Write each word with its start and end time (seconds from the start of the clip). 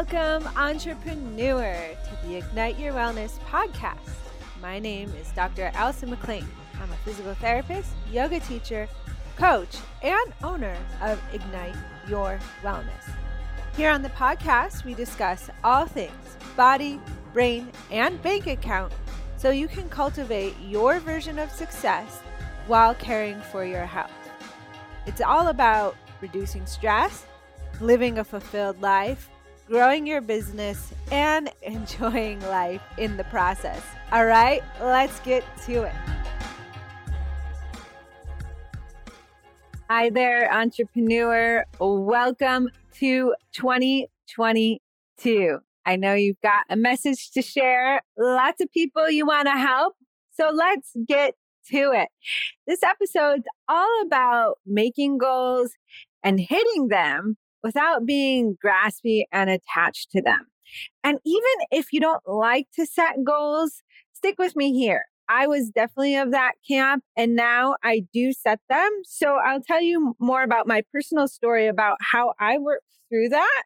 Welcome, 0.00 0.48
entrepreneur, 0.56 1.76
to 1.92 2.26
the 2.26 2.36
Ignite 2.36 2.78
Your 2.78 2.94
Wellness 2.94 3.38
podcast. 3.40 3.98
My 4.62 4.78
name 4.78 5.12
is 5.20 5.30
Dr. 5.32 5.70
Allison 5.74 6.08
McLean. 6.08 6.46
I'm 6.80 6.90
a 6.90 6.96
physical 7.04 7.34
therapist, 7.34 7.90
yoga 8.10 8.40
teacher, 8.40 8.88
coach, 9.36 9.76
and 10.02 10.32
owner 10.42 10.74
of 11.02 11.20
Ignite 11.34 11.76
Your 12.08 12.40
Wellness. 12.62 13.12
Here 13.76 13.90
on 13.90 14.00
the 14.00 14.08
podcast, 14.08 14.86
we 14.86 14.94
discuss 14.94 15.50
all 15.62 15.84
things 15.84 16.38
body, 16.56 16.98
brain, 17.34 17.70
and 17.90 18.22
bank 18.22 18.46
account 18.46 18.94
so 19.36 19.50
you 19.50 19.68
can 19.68 19.86
cultivate 19.90 20.54
your 20.66 20.98
version 20.98 21.38
of 21.38 21.50
success 21.50 22.20
while 22.68 22.94
caring 22.94 23.38
for 23.52 23.66
your 23.66 23.84
health. 23.84 24.10
It's 25.04 25.20
all 25.20 25.48
about 25.48 25.94
reducing 26.22 26.64
stress, 26.64 27.26
living 27.82 28.18
a 28.18 28.24
fulfilled 28.24 28.80
life, 28.80 29.28
growing 29.70 30.04
your 30.04 30.20
business, 30.20 30.92
and 31.12 31.48
enjoying 31.62 32.40
life 32.48 32.82
in 32.98 33.16
the 33.16 33.22
process. 33.24 33.80
All 34.10 34.26
right, 34.26 34.64
let's 34.80 35.20
get 35.20 35.44
to 35.66 35.84
it. 35.84 35.94
Hi 39.88 40.10
there, 40.10 40.52
entrepreneur. 40.52 41.64
Welcome 41.78 42.68
to 42.94 43.32
2022. 43.52 45.58
I 45.86 45.96
know 45.96 46.14
you've 46.14 46.40
got 46.42 46.64
a 46.68 46.74
message 46.74 47.30
to 47.30 47.40
share, 47.40 48.02
lots 48.18 48.60
of 48.60 48.72
people 48.72 49.08
you 49.08 49.24
want 49.24 49.46
to 49.46 49.52
help. 49.52 49.94
So 50.32 50.50
let's 50.52 50.90
get 51.06 51.36
to 51.70 51.92
it. 51.92 52.08
This 52.66 52.82
episode's 52.82 53.46
all 53.68 54.02
about 54.04 54.58
making 54.66 55.18
goals 55.18 55.70
and 56.24 56.40
hitting 56.40 56.88
them 56.88 57.36
without 57.62 58.06
being 58.06 58.56
graspy 58.64 59.24
and 59.32 59.50
attached 59.50 60.10
to 60.12 60.22
them. 60.22 60.46
And 61.02 61.18
even 61.24 61.66
if 61.70 61.92
you 61.92 62.00
don't 62.00 62.22
like 62.26 62.68
to 62.76 62.86
set 62.86 63.24
goals, 63.24 63.82
stick 64.12 64.36
with 64.38 64.56
me 64.56 64.72
here. 64.72 65.04
I 65.28 65.46
was 65.46 65.70
definitely 65.70 66.16
of 66.16 66.32
that 66.32 66.54
camp 66.68 67.04
and 67.16 67.36
now 67.36 67.76
I 67.84 68.02
do 68.12 68.32
set 68.32 68.58
them. 68.68 68.90
So 69.04 69.36
I'll 69.36 69.62
tell 69.62 69.80
you 69.80 70.16
more 70.18 70.42
about 70.42 70.66
my 70.66 70.82
personal 70.92 71.28
story 71.28 71.68
about 71.68 71.98
how 72.00 72.34
I 72.40 72.58
worked 72.58 72.84
through 73.08 73.28
that. 73.28 73.62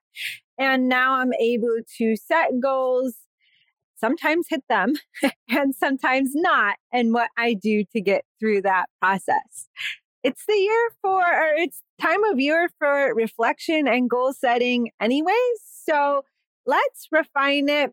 And 0.58 0.88
now 0.88 1.14
I'm 1.14 1.32
able 1.40 1.78
to 1.98 2.16
set 2.16 2.50
goals, 2.62 3.14
sometimes 3.96 4.46
hit 4.50 4.62
them 4.68 4.94
and 5.48 5.74
sometimes 5.74 6.32
not, 6.34 6.76
and 6.92 7.14
what 7.14 7.30
I 7.38 7.54
do 7.54 7.84
to 7.92 8.00
get 8.00 8.24
through 8.38 8.62
that 8.62 8.86
process. 9.00 9.68
It's 10.22 10.44
the 10.46 10.54
year 10.54 10.90
for, 11.02 11.22
or 11.22 11.54
it's 11.56 11.80
time 12.00 12.24
of 12.24 12.40
year 12.40 12.68
for 12.78 13.14
reflection 13.14 13.86
and 13.88 14.08
goal 14.10 14.32
setting, 14.32 14.90
anyways. 15.00 15.60
So 15.84 16.24
let's 16.66 17.08
refine 17.12 17.68
it 17.68 17.92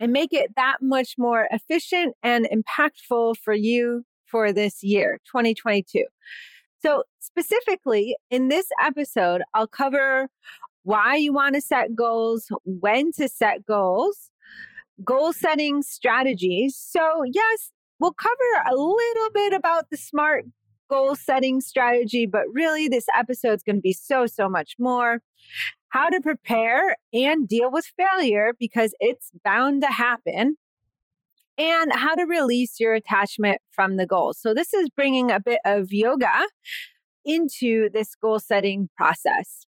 and 0.00 0.12
make 0.12 0.32
it 0.32 0.54
that 0.56 0.78
much 0.80 1.14
more 1.18 1.48
efficient 1.50 2.14
and 2.22 2.48
impactful 2.52 3.36
for 3.36 3.54
you 3.54 4.04
for 4.26 4.52
this 4.52 4.82
year, 4.82 5.20
2022. 5.26 6.04
So, 6.80 7.04
specifically 7.20 8.16
in 8.30 8.48
this 8.48 8.66
episode, 8.82 9.42
I'll 9.54 9.68
cover 9.68 10.28
why 10.82 11.14
you 11.14 11.32
want 11.32 11.54
to 11.54 11.60
set 11.60 11.94
goals, 11.94 12.48
when 12.64 13.12
to 13.12 13.28
set 13.28 13.64
goals, 13.64 14.30
goal 15.04 15.32
setting 15.32 15.82
strategies. 15.82 16.76
So, 16.76 17.22
yes, 17.30 17.70
we'll 18.00 18.14
cover 18.14 18.68
a 18.68 18.74
little 18.74 19.30
bit 19.32 19.52
about 19.52 19.90
the 19.90 19.96
SMART 19.96 20.46
goal 20.92 21.16
setting 21.16 21.60
strategy, 21.60 22.26
but 22.26 22.42
really, 22.52 22.86
this 22.86 23.06
episode 23.16 23.54
is 23.54 23.62
going 23.62 23.76
to 23.76 23.82
be 23.82 23.94
so, 23.94 24.26
so 24.26 24.48
much 24.48 24.74
more 24.78 25.20
how 25.88 26.08
to 26.08 26.20
prepare 26.20 26.96
and 27.12 27.46
deal 27.46 27.70
with 27.70 27.84
failure 27.98 28.52
because 28.58 28.94
it's 28.98 29.30
bound 29.44 29.82
to 29.82 29.88
happen, 29.88 30.56
and 31.58 31.92
how 31.92 32.14
to 32.14 32.24
release 32.24 32.80
your 32.80 32.94
attachment 32.94 33.58
from 33.70 33.96
the 33.96 34.06
goal. 34.06 34.34
So, 34.34 34.54
this 34.54 34.74
is 34.74 34.90
bringing 34.90 35.30
a 35.30 35.40
bit 35.40 35.60
of 35.64 35.92
yoga 35.92 36.46
into 37.24 37.88
this 37.92 38.14
goal 38.14 38.38
setting 38.38 38.88
process. 38.96 39.66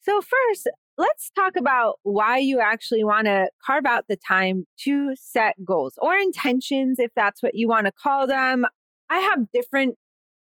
So, 0.00 0.20
first, 0.20 0.68
let's 0.96 1.30
talk 1.36 1.56
about 1.56 1.96
why 2.02 2.38
you 2.38 2.60
actually 2.60 3.04
want 3.04 3.26
to 3.26 3.48
carve 3.64 3.86
out 3.86 4.06
the 4.08 4.16
time 4.16 4.64
to 4.84 5.14
set 5.14 5.54
goals 5.64 5.94
or 5.98 6.16
intentions, 6.16 6.98
if 6.98 7.12
that's 7.14 7.42
what 7.42 7.54
you 7.54 7.68
want 7.68 7.86
to 7.86 7.92
call 7.92 8.26
them. 8.26 8.64
I 9.10 9.20
have 9.20 9.50
different 9.52 9.96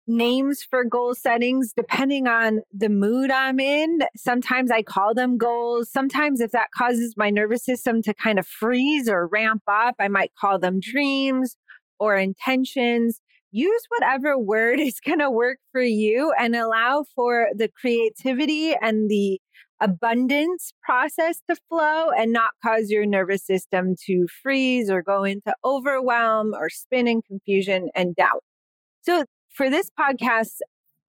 names 0.07 0.63
for 0.63 0.83
goal 0.83 1.15
settings 1.15 1.73
depending 1.75 2.27
on 2.27 2.61
the 2.73 2.89
mood 2.89 3.31
I'm 3.31 3.59
in. 3.59 3.99
Sometimes 4.15 4.71
I 4.71 4.83
call 4.83 5.13
them 5.13 5.37
goals. 5.37 5.91
Sometimes, 5.91 6.41
if 6.41 6.51
that 6.51 6.71
causes 6.75 7.15
my 7.17 7.29
nervous 7.29 7.63
system 7.63 8.01
to 8.03 8.13
kind 8.13 8.39
of 8.39 8.47
freeze 8.47 9.09
or 9.09 9.27
ramp 9.27 9.63
up, 9.67 9.95
I 9.99 10.07
might 10.07 10.31
call 10.39 10.59
them 10.59 10.79
dreams 10.79 11.55
or 11.99 12.15
intentions. 12.17 13.19
Use 13.51 13.81
whatever 13.89 14.37
word 14.37 14.79
is 14.79 14.99
going 14.99 15.19
to 15.19 15.31
work 15.31 15.59
for 15.71 15.81
you 15.81 16.33
and 16.39 16.55
allow 16.55 17.05
for 17.15 17.47
the 17.55 17.69
creativity 17.79 18.73
and 18.81 19.09
the 19.09 19.39
abundance 19.79 20.71
process 20.81 21.41
to 21.49 21.57
flow 21.67 22.09
and 22.09 22.31
not 22.31 22.51
cause 22.63 22.89
your 22.89 23.05
nervous 23.05 23.45
system 23.45 23.95
to 24.05 24.27
freeze 24.41 24.89
or 24.89 25.01
go 25.01 25.23
into 25.23 25.53
overwhelm 25.65 26.53
or 26.53 26.69
spin 26.69 27.07
in 27.07 27.21
confusion 27.21 27.89
and 27.93 28.15
doubt. 28.15 28.43
So, 29.01 29.25
for 29.53 29.69
this 29.69 29.89
podcast 29.99 30.57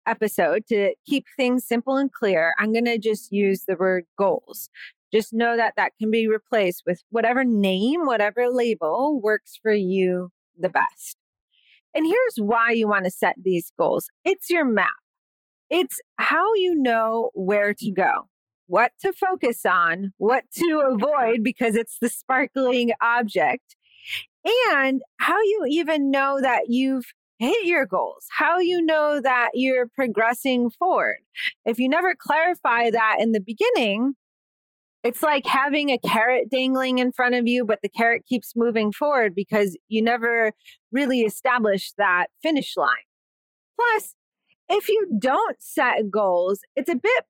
episode, 0.07 0.65
to 0.67 0.93
keep 1.05 1.25
things 1.37 1.65
simple 1.65 1.97
and 1.97 2.11
clear, 2.11 2.53
I'm 2.57 2.73
going 2.73 2.85
to 2.85 2.97
just 2.97 3.31
use 3.31 3.65
the 3.67 3.75
word 3.75 4.05
goals. 4.17 4.69
Just 5.13 5.33
know 5.33 5.57
that 5.57 5.73
that 5.75 5.93
can 5.99 6.11
be 6.11 6.27
replaced 6.27 6.83
with 6.85 7.01
whatever 7.09 7.43
name, 7.43 8.05
whatever 8.05 8.49
label 8.49 9.19
works 9.21 9.59
for 9.61 9.73
you 9.73 10.29
the 10.57 10.69
best. 10.69 11.17
And 11.95 12.05
here's 12.05 12.37
why 12.37 12.71
you 12.71 12.87
want 12.87 13.05
to 13.05 13.11
set 13.11 13.35
these 13.41 13.71
goals 13.77 14.09
it's 14.23 14.49
your 14.49 14.65
map, 14.65 14.89
it's 15.69 15.99
how 16.17 16.53
you 16.55 16.75
know 16.75 17.31
where 17.33 17.73
to 17.73 17.91
go, 17.91 18.29
what 18.67 18.91
to 19.01 19.11
focus 19.13 19.65
on, 19.65 20.13
what 20.17 20.43
to 20.55 20.83
avoid 20.93 21.43
because 21.43 21.75
it's 21.75 21.97
the 21.99 22.09
sparkling 22.09 22.91
object, 23.01 23.75
and 24.71 25.01
how 25.17 25.39
you 25.39 25.65
even 25.69 26.11
know 26.11 26.39
that 26.41 26.65
you've 26.67 27.11
hit 27.39 27.65
your 27.65 27.85
goals, 27.85 28.27
how 28.29 28.59
you 28.59 28.81
know 28.81 29.19
that 29.21 29.49
you're 29.53 29.87
progressing 29.87 30.69
forward. 30.69 31.19
If 31.65 31.79
you 31.79 31.89
never 31.89 32.13
clarify 32.13 32.91
that 32.91 33.17
in 33.19 33.31
the 33.31 33.39
beginning, 33.39 34.13
it's 35.03 35.23
like 35.23 35.45
having 35.45 35.89
a 35.89 35.97
carrot 35.97 36.49
dangling 36.51 36.99
in 36.99 37.13
front 37.13 37.35
of 37.35 37.47
you, 37.47 37.63
but 37.63 37.79
the 37.81 37.89
carrot 37.89 38.25
keeps 38.27 38.53
moving 38.55 38.91
forward 38.91 39.33
because 39.33 39.77
you 39.87 40.01
never 40.01 40.51
really 40.91 41.21
establish 41.21 41.93
that 41.97 42.27
finish 42.43 42.75
line. 42.75 42.89
Plus, 43.79 44.15
if 44.67 44.89
you 44.89 45.07
don't 45.17 45.55
set 45.61 46.11
goals, 46.11 46.59
it's 46.75 46.89
a 46.89 46.95
bit 46.95 47.23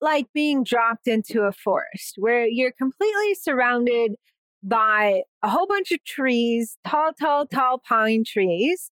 like 0.00 0.26
being 0.32 0.64
dropped 0.64 1.06
into 1.06 1.42
a 1.42 1.52
forest 1.52 2.14
where 2.16 2.46
you're 2.46 2.72
completely 2.72 3.34
surrounded 3.34 4.14
by 4.62 5.22
a 5.42 5.50
whole 5.50 5.66
bunch 5.66 5.92
of 5.92 6.02
trees, 6.04 6.78
tall, 6.86 7.12
tall, 7.12 7.46
tall 7.46 7.78
pine 7.78 8.24
trees 8.26 8.91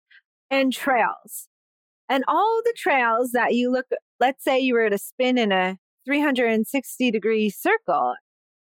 and 0.50 0.72
trails. 0.72 1.48
And 2.08 2.24
all 2.26 2.60
the 2.64 2.74
trails 2.76 3.30
that 3.32 3.54
you 3.54 3.70
look, 3.70 3.86
let's 4.18 4.42
say 4.42 4.58
you 4.58 4.74
were 4.74 4.90
to 4.90 4.98
spin 4.98 5.38
in 5.38 5.52
a 5.52 5.76
360 6.04 7.10
degree 7.10 7.50
circle, 7.50 8.14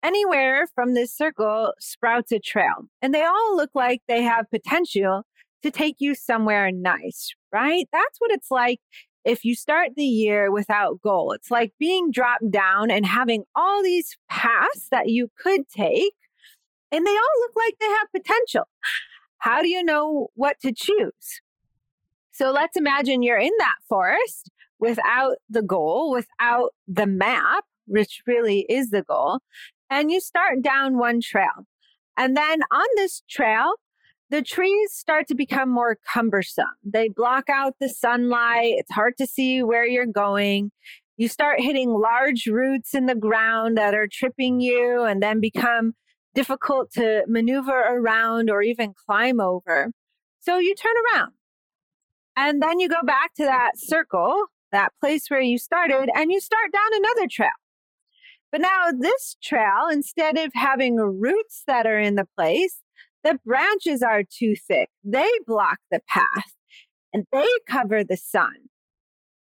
anywhere 0.03 0.67
from 0.73 0.93
this 0.93 1.15
circle 1.15 1.73
sprouts 1.79 2.31
a 2.31 2.39
trail. 2.39 2.87
And 3.01 3.13
they 3.13 3.23
all 3.23 3.55
look 3.55 3.71
like 3.73 4.01
they 4.07 4.21
have 4.21 4.49
potential 4.51 5.23
to 5.63 5.71
take 5.71 5.95
you 5.99 6.15
somewhere 6.15 6.71
nice, 6.71 7.33
right? 7.51 7.87
That's 7.91 8.19
what 8.19 8.31
it's 8.31 8.51
like 8.51 8.79
if 9.25 9.43
you 9.43 9.55
start 9.55 9.89
the 9.95 10.05
year 10.05 10.51
without 10.51 11.01
goal. 11.01 11.31
It's 11.31 11.49
like 11.49 11.73
being 11.79 12.11
dropped 12.11 12.51
down 12.51 12.91
and 12.91 13.05
having 13.05 13.43
all 13.55 13.83
these 13.83 14.15
paths 14.29 14.87
that 14.91 15.09
you 15.09 15.29
could 15.37 15.67
take, 15.67 16.13
and 16.91 17.05
they 17.05 17.11
all 17.11 17.39
look 17.41 17.51
like 17.55 17.75
they 17.81 17.87
have 17.87 18.07
potential. 18.15 18.65
How 19.39 19.61
do 19.61 19.67
you 19.67 19.83
know 19.83 20.27
what 20.35 20.59
to 20.61 20.71
choose? 20.71 21.41
So 22.35 22.51
let's 22.51 22.75
imagine 22.75 23.23
you're 23.23 23.37
in 23.37 23.53
that 23.59 23.75
forest 23.87 24.51
without 24.77 25.37
the 25.49 25.61
goal, 25.61 26.11
without 26.11 26.71
the 26.85 27.05
map, 27.05 27.63
which 27.87 28.23
really 28.27 28.65
is 28.67 28.89
the 28.89 29.03
goal, 29.03 29.39
and 29.89 30.11
you 30.11 30.19
start 30.19 30.61
down 30.61 30.97
one 30.97 31.21
trail. 31.21 31.65
And 32.17 32.35
then 32.35 32.59
on 32.73 32.85
this 32.97 33.23
trail, 33.29 33.75
the 34.31 34.41
trees 34.41 34.91
start 34.91 35.29
to 35.29 35.35
become 35.35 35.69
more 35.69 35.97
cumbersome. 36.13 36.65
They 36.83 37.07
block 37.07 37.45
out 37.47 37.75
the 37.79 37.87
sunlight. 37.87 38.73
It's 38.79 38.91
hard 38.91 39.15
to 39.19 39.27
see 39.27 39.63
where 39.63 39.85
you're 39.85 40.05
going. 40.05 40.71
You 41.15 41.29
start 41.29 41.61
hitting 41.61 41.89
large 41.89 42.47
roots 42.47 42.93
in 42.93 43.05
the 43.05 43.15
ground 43.15 43.77
that 43.77 43.95
are 43.95 44.09
tripping 44.11 44.59
you 44.59 45.03
and 45.03 45.23
then 45.23 45.39
become 45.39 45.93
difficult 46.33 46.91
to 46.95 47.23
maneuver 47.29 47.79
around 47.79 48.49
or 48.49 48.61
even 48.61 48.93
climb 49.05 49.39
over. 49.39 49.93
So 50.41 50.57
you 50.57 50.75
turn 50.75 50.95
around 51.13 51.31
and 52.35 52.61
then 52.61 52.79
you 52.79 52.89
go 52.89 53.01
back 53.03 53.33
to 53.35 53.43
that 53.45 53.71
circle, 53.77 54.45
that 54.71 54.91
place 54.99 55.29
where 55.29 55.41
you 55.41 55.57
started, 55.57 56.09
and 56.15 56.31
you 56.31 56.39
start 56.39 56.71
down 56.71 56.89
another 56.93 57.27
trail. 57.29 57.49
But 58.51 58.61
now 58.61 58.91
this 58.97 59.35
trail, 59.43 59.87
instead 59.91 60.37
of 60.37 60.51
having 60.53 60.95
roots 60.95 61.63
that 61.67 61.85
are 61.85 61.99
in 61.99 62.15
the 62.15 62.27
place, 62.37 62.81
the 63.23 63.39
branches 63.45 64.01
are 64.01 64.23
too 64.23 64.55
thick. 64.55 64.89
They 65.03 65.29
block 65.45 65.79
the 65.91 65.99
path 66.07 66.53
and 67.13 67.25
they 67.31 67.47
cover 67.69 68.03
the 68.03 68.17
sun. 68.17 68.69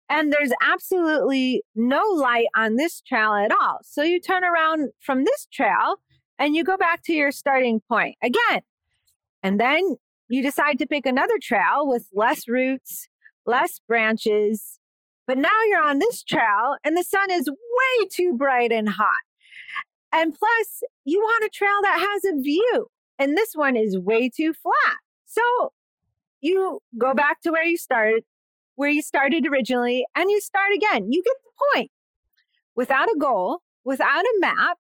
And 0.08 0.32
there's 0.32 0.52
absolutely 0.62 1.62
no 1.74 2.02
light 2.14 2.46
on 2.56 2.76
this 2.76 3.02
trail 3.02 3.34
at 3.34 3.52
all. 3.52 3.81
So 3.82 4.02
you 4.02 4.20
turn 4.20 4.42
around 4.42 4.88
from 5.00 5.24
this 5.24 5.46
trail 5.52 5.96
and 6.38 6.56
you 6.56 6.64
go 6.64 6.78
back 6.78 7.02
to 7.04 7.12
your 7.12 7.31
starting 7.31 7.81
point 7.88 8.16
again. 8.22 8.62
And 9.42 9.60
then 9.60 9.96
you 10.28 10.42
decide 10.42 10.78
to 10.78 10.86
pick 10.86 11.06
another 11.06 11.38
trail 11.40 11.86
with 11.86 12.08
less 12.12 12.46
roots, 12.46 13.08
less 13.46 13.80
branches. 13.86 14.78
But 15.26 15.38
now 15.38 15.62
you're 15.69 15.82
on 15.82 15.98
this 15.98 16.22
trail 16.22 16.76
and 16.84 16.96
the 16.96 17.04
sun 17.04 17.30
is 17.30 17.48
way 17.48 18.08
too 18.10 18.34
bright 18.36 18.72
and 18.72 18.88
hot. 18.88 19.20
And 20.12 20.34
plus, 20.34 20.82
you 21.04 21.20
want 21.20 21.44
a 21.44 21.50
trail 21.52 21.82
that 21.82 21.98
has 21.98 22.32
a 22.32 22.40
view. 22.40 22.86
And 23.19 23.36
this 23.36 23.52
one 23.54 23.76
is 23.76 23.98
way 23.98 24.30
too 24.34 24.54
flat. 24.54 24.96
So 25.26 25.42
you 26.40 26.81
go 26.96 27.14
back 27.14 27.40
to 27.42 27.50
where 27.50 27.64
you 27.64 27.76
started, 27.76 28.24
where 28.76 28.88
you 28.88 29.02
started 29.02 29.46
originally, 29.46 30.06
and 30.14 30.31
you 30.31 30.40
start 30.40 30.72
again. 30.74 31.12
You 31.12 31.22
get 31.22 31.34
the 31.44 31.50
point. 31.74 31.90
Without 32.74 33.08
a 33.08 33.19
goal, 33.19 33.60
without 33.84 34.22
a 34.22 34.34
map, 34.40 34.78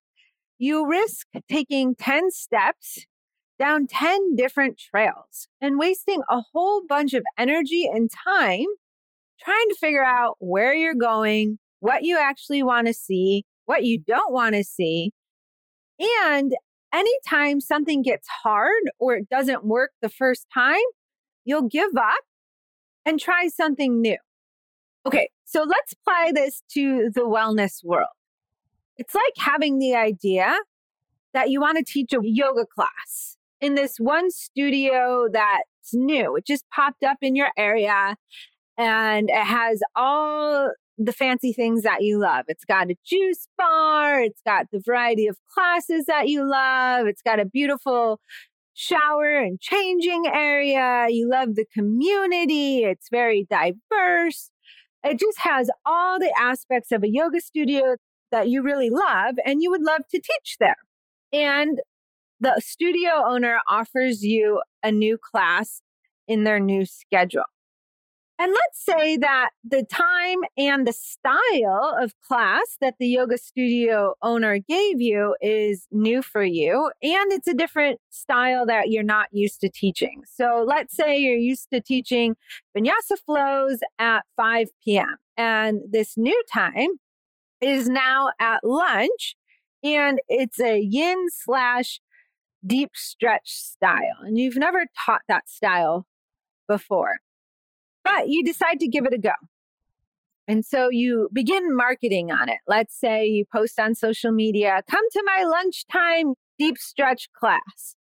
you 0.58 0.88
risk 0.88 1.26
taking 1.50 1.94
10 1.94 2.30
steps 2.30 3.06
down 3.58 3.86
10 3.86 4.36
different 4.36 4.78
trails 4.78 5.48
and 5.60 5.78
wasting 5.78 6.22
a 6.28 6.42
whole 6.52 6.82
bunch 6.88 7.14
of 7.14 7.24
energy 7.36 7.88
and 7.92 8.10
time 8.10 8.66
trying 9.40 9.68
to 9.68 9.76
figure 9.80 10.04
out 10.04 10.36
where 10.40 10.74
you're 10.74 10.94
going, 10.94 11.58
what 11.80 12.02
you 12.02 12.18
actually 12.18 12.62
want 12.62 12.86
to 12.86 12.94
see, 12.94 13.44
what 13.66 13.84
you 13.84 13.98
don't 13.98 14.32
want 14.32 14.54
to 14.54 14.64
see. 14.64 15.12
And 16.26 16.52
anytime 16.92 17.60
something 17.60 18.02
gets 18.02 18.28
hard 18.42 18.82
or 18.98 19.16
it 19.16 19.28
doesn't 19.28 19.64
work 19.64 19.92
the 20.02 20.08
first 20.08 20.46
time, 20.52 20.76
you'll 21.44 21.68
give 21.68 21.96
up 21.96 22.20
and 23.04 23.18
try 23.18 23.48
something 23.48 24.00
new. 24.00 24.18
Okay, 25.06 25.30
so 25.44 25.62
let's 25.62 25.92
apply 25.92 26.32
this 26.34 26.62
to 26.74 27.10
the 27.14 27.22
wellness 27.22 27.82
world. 27.82 28.08
It's 28.96 29.14
like 29.14 29.32
having 29.38 29.78
the 29.78 29.94
idea 29.94 30.54
that 31.32 31.50
you 31.50 31.60
want 31.60 31.78
to 31.78 31.84
teach 31.84 32.12
a 32.12 32.18
yoga 32.22 32.66
class 32.66 33.37
in 33.60 33.74
this 33.74 33.96
one 33.98 34.30
studio 34.30 35.28
that's 35.32 35.92
new. 35.92 36.36
It 36.36 36.46
just 36.46 36.64
popped 36.74 37.02
up 37.02 37.18
in 37.22 37.34
your 37.36 37.50
area 37.56 38.16
and 38.76 39.28
it 39.30 39.44
has 39.44 39.80
all 39.96 40.70
the 40.96 41.12
fancy 41.12 41.52
things 41.52 41.82
that 41.82 42.02
you 42.02 42.18
love. 42.18 42.44
It's 42.48 42.64
got 42.64 42.90
a 42.90 42.96
juice 43.04 43.46
bar, 43.56 44.20
it's 44.20 44.42
got 44.44 44.66
the 44.72 44.82
variety 44.84 45.26
of 45.26 45.36
classes 45.52 46.06
that 46.06 46.28
you 46.28 46.48
love, 46.48 47.06
it's 47.06 47.22
got 47.22 47.40
a 47.40 47.44
beautiful 47.44 48.20
shower 48.74 49.38
and 49.38 49.60
changing 49.60 50.26
area. 50.26 51.06
You 51.08 51.28
love 51.28 51.54
the 51.54 51.66
community, 51.72 52.84
it's 52.84 53.08
very 53.10 53.46
diverse. 53.50 54.50
It 55.04 55.18
just 55.18 55.38
has 55.38 55.70
all 55.86 56.18
the 56.18 56.32
aspects 56.38 56.90
of 56.90 57.04
a 57.04 57.08
yoga 57.08 57.40
studio 57.40 57.96
that 58.30 58.48
you 58.48 58.62
really 58.62 58.90
love 58.90 59.36
and 59.44 59.62
you 59.62 59.70
would 59.70 59.82
love 59.82 60.02
to 60.10 60.20
teach 60.20 60.56
there. 60.58 60.76
And 61.32 61.78
the 62.40 62.60
studio 62.60 63.10
owner 63.26 63.60
offers 63.68 64.22
you 64.22 64.62
a 64.82 64.92
new 64.92 65.18
class 65.18 65.82
in 66.26 66.44
their 66.44 66.60
new 66.60 66.84
schedule. 66.84 67.44
And 68.40 68.52
let's 68.52 68.84
say 68.84 69.16
that 69.16 69.50
the 69.68 69.82
time 69.82 70.38
and 70.56 70.86
the 70.86 70.92
style 70.92 71.96
of 72.00 72.12
class 72.20 72.76
that 72.80 72.94
the 73.00 73.08
yoga 73.08 73.36
studio 73.36 74.14
owner 74.22 74.60
gave 74.60 75.00
you 75.00 75.34
is 75.40 75.88
new 75.90 76.22
for 76.22 76.44
you, 76.44 76.92
and 77.02 77.32
it's 77.32 77.48
a 77.48 77.54
different 77.54 77.98
style 78.10 78.64
that 78.66 78.90
you're 78.90 79.02
not 79.02 79.26
used 79.32 79.60
to 79.62 79.68
teaching. 79.68 80.22
So 80.24 80.64
let's 80.64 80.94
say 80.94 81.18
you're 81.18 81.34
used 81.34 81.68
to 81.72 81.80
teaching 81.80 82.36
vinyasa 82.76 83.18
flows 83.26 83.80
at 83.98 84.22
5 84.36 84.68
p.m., 84.84 85.16
and 85.36 85.80
this 85.90 86.16
new 86.16 86.40
time 86.52 86.90
is 87.60 87.88
now 87.88 88.30
at 88.38 88.62
lunch, 88.62 89.34
and 89.82 90.20
it's 90.28 90.60
a 90.60 90.78
yin 90.78 91.26
slash 91.30 91.98
deep 92.66 92.90
stretch 92.94 93.50
style, 93.50 94.18
and 94.22 94.38
you've 94.38 94.56
never 94.56 94.86
taught 95.06 95.22
that 95.28 95.48
style 95.48 96.06
before 96.66 97.18
but 98.08 98.28
you 98.28 98.42
decide 98.42 98.80
to 98.80 98.88
give 98.88 99.04
it 99.04 99.12
a 99.12 99.18
go. 99.18 99.32
And 100.46 100.64
so 100.64 100.88
you 100.90 101.28
begin 101.32 101.76
marketing 101.76 102.32
on 102.32 102.48
it. 102.48 102.58
Let's 102.66 102.98
say 102.98 103.26
you 103.26 103.44
post 103.52 103.78
on 103.78 103.94
social 103.94 104.32
media, 104.32 104.82
come 104.90 105.04
to 105.12 105.22
my 105.26 105.44
lunchtime 105.44 106.32
deep 106.58 106.78
stretch 106.78 107.28
class. 107.38 107.96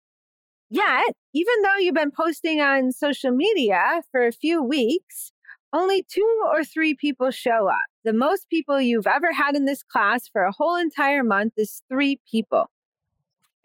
Yet, 0.70 1.12
even 1.34 1.54
though 1.62 1.76
you've 1.76 1.94
been 1.94 2.10
posting 2.10 2.60
on 2.60 2.92
social 2.92 3.32
media 3.32 4.02
for 4.10 4.26
a 4.26 4.32
few 4.32 4.62
weeks, 4.62 5.30
only 5.74 6.06
two 6.10 6.42
or 6.46 6.64
three 6.64 6.94
people 6.94 7.30
show 7.30 7.68
up. 7.68 7.84
The 8.04 8.14
most 8.14 8.48
people 8.48 8.80
you've 8.80 9.06
ever 9.06 9.32
had 9.32 9.54
in 9.54 9.66
this 9.66 9.82
class 9.82 10.26
for 10.26 10.44
a 10.44 10.52
whole 10.52 10.76
entire 10.76 11.22
month 11.22 11.52
is 11.58 11.82
three 11.90 12.18
people. 12.30 12.70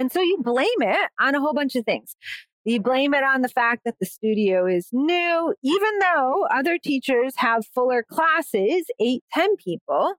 And 0.04 0.12
so 0.12 0.20
you 0.20 0.38
blame 0.44 0.68
it 0.82 1.12
on 1.18 1.34
a 1.34 1.40
whole 1.40 1.54
bunch 1.54 1.78
of 1.78 1.86
things. 1.86 2.18
You 2.66 2.82
blame 2.82 3.14
it 3.14 3.24
on 3.24 3.42
the 3.42 3.48
fact 3.48 3.84
that 3.86 3.96
the 4.02 4.06
studio 4.06 4.66
is 4.68 4.90
new, 4.92 5.56
even 5.64 6.00
though 6.02 6.46
other 6.52 6.78
teachers 6.78 7.36
have 7.38 7.66
fuller 7.68 8.04
classes, 8.04 8.84
eight, 9.00 9.24
ten 9.32 9.56
people. 9.56 10.16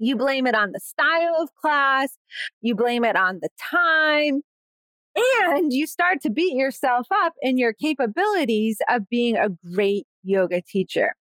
You 0.00 0.16
blame 0.16 0.48
it 0.48 0.56
on 0.56 0.72
the 0.72 0.80
style 0.80 1.36
of 1.38 1.54
class. 1.54 2.18
You 2.60 2.74
blame 2.74 3.04
it 3.04 3.14
on 3.14 3.38
the 3.40 3.50
time. 3.56 4.40
And 5.44 5.72
you 5.72 5.86
start 5.86 6.20
to 6.22 6.30
beat 6.30 6.56
yourself 6.56 7.06
up 7.12 7.34
in 7.40 7.58
your 7.58 7.72
capabilities 7.72 8.78
of 8.88 9.08
being 9.08 9.36
a 9.36 9.50
great 9.72 10.08
yoga 10.24 10.60
teacher. 10.60 11.14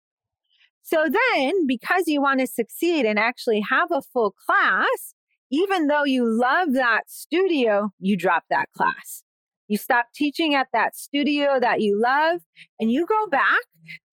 So 0.81 1.07
then, 1.07 1.67
because 1.67 2.05
you 2.07 2.23
want 2.23 2.39
to 2.39 2.47
succeed 2.47 3.05
and 3.05 3.19
actually 3.19 3.63
have 3.69 3.91
a 3.91 4.01
full 4.01 4.31
class, 4.31 5.13
even 5.51 5.87
though 5.87 6.05
you 6.05 6.25
love 6.25 6.73
that 6.73 7.03
studio, 7.07 7.91
you 7.99 8.15
drop 8.15 8.45
that 8.49 8.69
class. 8.75 9.23
You 9.67 9.77
stop 9.77 10.07
teaching 10.15 10.55
at 10.55 10.67
that 10.73 10.97
studio 10.97 11.59
that 11.59 11.81
you 11.81 12.01
love 12.01 12.41
and 12.79 12.91
you 12.91 13.05
go 13.05 13.27
back 13.27 13.61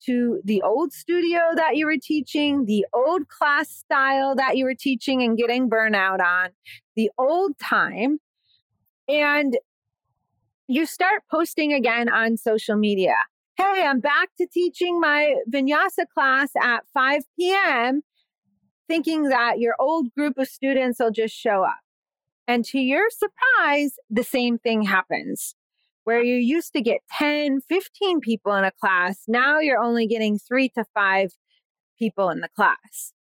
to 0.07 0.41
the 0.45 0.63
old 0.63 0.93
studio 0.93 1.41
that 1.57 1.77
you 1.77 1.87
were 1.87 1.97
teaching, 2.01 2.65
the 2.67 2.87
old 2.93 3.29
class 3.29 3.69
style 3.69 4.35
that 4.37 4.57
you 4.57 4.65
were 4.65 4.75
teaching 4.79 5.23
and 5.23 5.37
getting 5.37 5.69
burnout 5.69 6.21
on, 6.21 6.51
the 6.97 7.11
old 7.19 7.59
time. 7.59 8.19
And 9.09 9.59
you 10.69 10.87
start 10.87 11.23
posting 11.31 11.73
again 11.73 12.09
on 12.09 12.37
social 12.37 12.77
media. 12.77 13.17
Hey, 13.57 13.85
I'm 13.85 14.01
back 14.01 14.29
to 14.39 14.47
teaching 14.47 15.01
my 15.01 15.35
vinyasa 15.51 16.05
class 16.15 16.51
at 16.61 16.85
5 16.95 17.23
p.m., 17.37 18.03
thinking 18.89 19.29
that 19.29 19.61
your 19.61 19.75
old 19.79 20.13
group 20.15 20.39
of 20.39 20.49
students 20.49 20.99
will 20.99 21.11
just 21.11 21.35
show 21.35 21.63
up. 21.63 21.79
And 22.49 22.65
to 22.67 22.81
your 22.81 23.09
surprise, 23.11 23.93
the 24.09 24.25
same 24.25 24.59
thing 24.59 24.83
happens. 24.83 25.55
Where 26.05 26.23
you 26.23 26.37
used 26.37 26.73
to 26.73 26.81
get 26.81 27.03
10, 27.19 27.61
15 27.69 28.21
people 28.21 28.55
in 28.55 28.65
a 28.65 28.73
class, 28.73 29.25
now 29.29 29.59
you're 29.59 29.83
only 29.83 30.07
getting 30.07 30.39
three 30.39 30.71
to 30.71 30.87
five 30.95 31.33
people 31.99 32.31
in 32.31 32.41
the 32.41 32.49
class. 32.57 33.13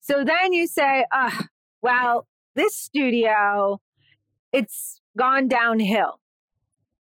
So 0.00 0.24
then 0.24 0.52
you 0.52 0.68
say, 0.68 1.04
oh, 1.12 1.40
well, 1.82 2.28
this 2.54 2.76
studio, 2.76 3.80
it's 4.52 5.00
gone 5.18 5.48
downhill. 5.48 6.20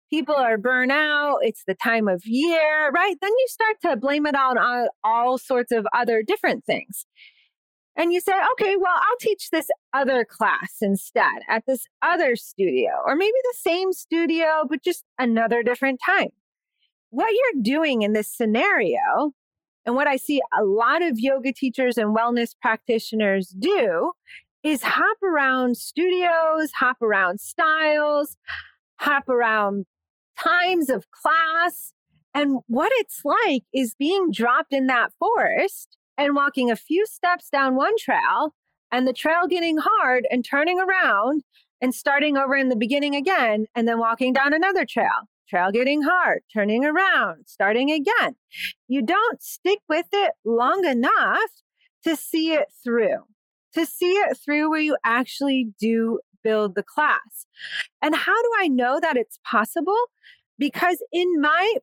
People 0.10 0.36
are 0.36 0.58
burnt 0.58 0.94
out. 0.94 1.40
It's 1.42 1.66
the 1.68 1.76
time 1.76 2.08
of 2.08 2.22
year, 2.26 2.90
right? 2.92 3.16
Then 3.22 3.32
you 3.32 3.46
start 3.50 3.76
to 3.82 3.98
blame 3.98 4.26
it 4.26 4.36
on 4.36 4.88
all 5.04 5.38
sorts 5.38 5.74
of 5.74 5.86
other 5.94 6.24
different 6.24 6.64
things 6.64 7.06
and 7.98 8.14
you 8.14 8.22
say, 8.22 8.34
okay, 8.54 8.76
well, 8.78 8.96
I'll 8.96 9.18
teach 9.20 9.50
this 9.50 9.68
other 9.94 10.24
class 10.24 10.78
instead 10.82 11.42
at 11.50 11.64
this 11.68 11.88
other 12.04 12.36
studio, 12.36 12.92
or 13.06 13.16
maybe 13.16 13.34
the 13.44 13.58
same 13.58 13.92
studio, 13.92 14.66
but 14.70 14.84
just 14.84 15.04
another 15.18 15.64
different 15.64 16.00
time. 16.06 16.30
What 17.10 17.32
you're 17.32 17.64
doing 17.64 18.04
in 18.04 18.14
this 18.14 18.32
scenario, 18.32 19.32
and 19.86 19.96
what 19.96 20.08
I 20.08 20.18
see 20.18 20.42
a 20.58 20.64
lot 20.64 21.02
of 21.02 21.20
yoga 21.20 21.52
teachers 21.52 21.98
and 21.98 22.16
wellness 22.16 22.54
practitioners 22.62 23.48
do, 23.48 24.12
is 24.64 24.84
hop 24.84 25.18
around 25.24 25.78
studios, 25.78 26.72
hop 26.76 27.02
around 27.02 27.40
styles, 27.40 28.38
hop 29.00 29.28
around 29.28 29.86
times 30.40 30.90
of 30.90 31.10
class. 31.12 31.94
And 32.36 32.60
what 32.68 32.92
it's 32.96 33.22
like 33.26 33.64
is 33.74 33.96
being 33.98 34.30
dropped 34.32 34.72
in 34.72 34.86
that 34.88 35.12
forest 35.18 35.97
and 36.18 36.36
walking 36.36 36.72
a 36.72 36.76
few 36.76 37.06
steps 37.06 37.50
down 37.50 37.76
one 37.76 37.94
trail 38.00 38.54
and 38.92 39.08
the 39.08 39.14
trail 39.14 39.48
getting 39.48 39.78
hard 39.78 40.26
and 40.30 40.46
turning 40.46 40.80
around 40.80 41.44
and 41.82 41.94
starting 41.94 42.38
over 42.38 42.56
in 42.56 42.70
the 42.70 42.76
beginning 42.76 43.16
again 43.16 43.66
and 43.76 43.88
then 43.88 44.00
walking 44.00 44.34
down 44.34 44.54
another 44.54 44.86
trail 44.86 45.28
trail 45.50 45.72
getting 45.72 46.02
hard 46.02 46.42
turning 46.54 46.84
around 46.84 47.44
starting 47.46 47.90
again 47.90 48.36
you 48.88 49.02
don't 49.02 49.42
stick 49.42 49.80
with 49.88 50.08
it 50.12 50.34
long 50.44 50.84
enough 50.86 51.52
to 52.04 52.16
see 52.16 52.54
it 52.54 52.68
through 52.84 53.24
to 53.74 53.86
see 53.86 54.12
it 54.12 54.38
through 54.44 54.70
where 54.70 54.82
you 54.82 54.98
actually 55.06 55.70
do 55.80 56.20
build 56.48 56.76
the 56.76 56.84
class. 56.84 57.46
And 58.02 58.16
how 58.16 58.42
do 58.42 58.50
I 58.60 58.70
know 58.70 59.00
that 59.02 59.18
it's 59.18 59.38
possible? 59.44 59.98
Because 60.58 61.04
in 61.12 61.42
my 61.42 61.74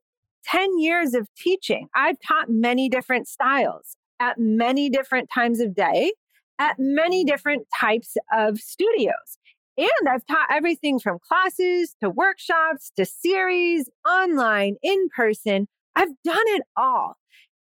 10 0.47 0.79
years 0.79 1.15
of 1.15 1.29
teaching, 1.37 1.89
I've 1.95 2.17
taught 2.27 2.49
many 2.49 2.89
different 2.89 3.29
styles 3.29 3.97
at 4.25 4.39
many 4.39 4.89
different 4.89 5.29
times 5.33 5.61
of 5.61 5.75
day, 5.75 6.13
at 6.59 6.77
many 6.79 7.25
different 7.25 7.67
types 7.79 8.17
of 8.33 8.59
studios. 8.59 9.39
And 9.77 10.09
I've 10.09 10.25
taught 10.27 10.49
everything 10.51 10.99
from 10.99 11.19
classes 11.29 11.95
to 12.03 12.09
workshops 12.09 12.91
to 12.97 13.05
series, 13.05 13.91
online, 14.09 14.77
in 14.83 15.09
person. 15.15 15.67
I've 15.95 16.13
done 16.25 16.47
it 16.47 16.63
all. 16.77 17.17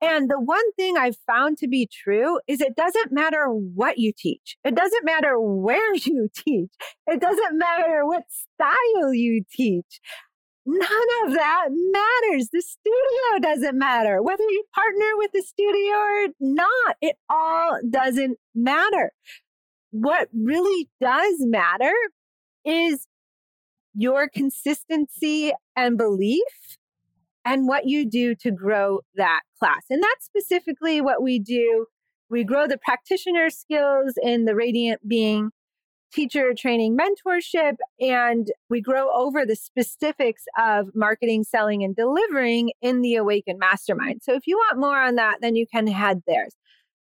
And 0.02 0.28
the 0.28 0.40
one 0.40 0.72
thing 0.72 0.96
I've 0.98 1.16
found 1.28 1.58
to 1.58 1.68
be 1.68 1.88
true 1.90 2.40
is 2.48 2.60
it 2.60 2.74
doesn't 2.74 3.12
matter 3.12 3.46
what 3.46 3.98
you 3.98 4.12
teach. 4.16 4.56
It 4.64 4.74
doesn't 4.74 5.04
matter 5.04 5.40
where 5.40 5.94
you 5.94 6.28
teach. 6.34 6.70
It 7.06 7.20
doesn't 7.20 7.56
matter 7.56 8.04
what 8.04 8.24
style 8.28 9.14
you 9.14 9.44
teach. 9.50 10.00
None 10.64 11.26
of 11.26 11.32
that 11.34 11.68
matters. 11.70 12.48
The 12.52 12.62
studio 12.62 13.40
doesn't 13.40 13.76
matter. 13.76 14.22
Whether 14.22 14.44
you 14.44 14.64
partner 14.74 15.16
with 15.16 15.32
the 15.32 15.42
studio 15.42 15.94
or 15.94 16.28
not, 16.40 16.96
it 17.00 17.16
all 17.28 17.80
doesn't 17.88 18.38
matter. 18.54 19.12
What 19.90 20.28
really 20.32 20.88
does 21.00 21.34
matter 21.40 21.92
is 22.64 23.06
your 23.94 24.28
consistency 24.28 25.52
and 25.76 25.98
belief 25.98 26.78
and 27.44 27.66
what 27.66 27.86
you 27.86 28.08
do 28.08 28.34
to 28.36 28.50
grow 28.50 29.00
that 29.16 29.40
class. 29.58 29.82
And 29.90 30.02
that's 30.02 30.24
specifically 30.24 31.00
what 31.00 31.22
we 31.22 31.38
do. 31.40 31.86
We 32.30 32.44
grow 32.44 32.66
the 32.66 32.78
practitioner 32.78 33.50
skills 33.50 34.14
in 34.22 34.44
the 34.44 34.54
Radiant 34.54 35.06
Being 35.06 35.50
teacher 36.12 36.52
training 36.56 36.96
mentorship, 36.96 37.76
and 38.00 38.48
we 38.68 38.80
grow 38.80 39.10
over 39.12 39.44
the 39.46 39.56
specifics 39.56 40.44
of 40.58 40.88
marketing, 40.94 41.44
selling, 41.44 41.82
and 41.82 41.96
delivering 41.96 42.72
in 42.80 43.00
the 43.00 43.16
Awaken 43.16 43.58
Mastermind. 43.58 44.20
So 44.22 44.34
if 44.34 44.46
you 44.46 44.56
want 44.56 44.80
more 44.80 45.00
on 45.00 45.14
that, 45.16 45.38
then 45.40 45.56
you 45.56 45.66
can 45.66 45.86
head 45.86 46.22
there. 46.26 46.48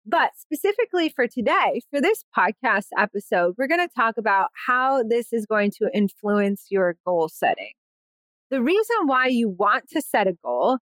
But 0.04 0.30
specifically 0.36 1.08
for 1.08 1.28
today, 1.28 1.80
for 1.90 2.00
this 2.00 2.24
podcast 2.36 2.86
episode, 2.98 3.54
we're 3.56 3.68
going 3.68 3.86
to 3.86 3.94
talk 3.94 4.16
about 4.18 4.48
how 4.66 5.02
this 5.02 5.32
is 5.32 5.46
going 5.46 5.70
to 5.78 5.90
influence 5.94 6.66
your 6.70 6.96
goal 7.06 7.28
setting. 7.28 7.72
The 8.50 8.62
reason 8.62 8.96
why 9.06 9.28
you 9.28 9.48
want 9.48 9.88
to 9.90 10.02
set 10.02 10.26
a 10.26 10.34
goal 10.44 10.78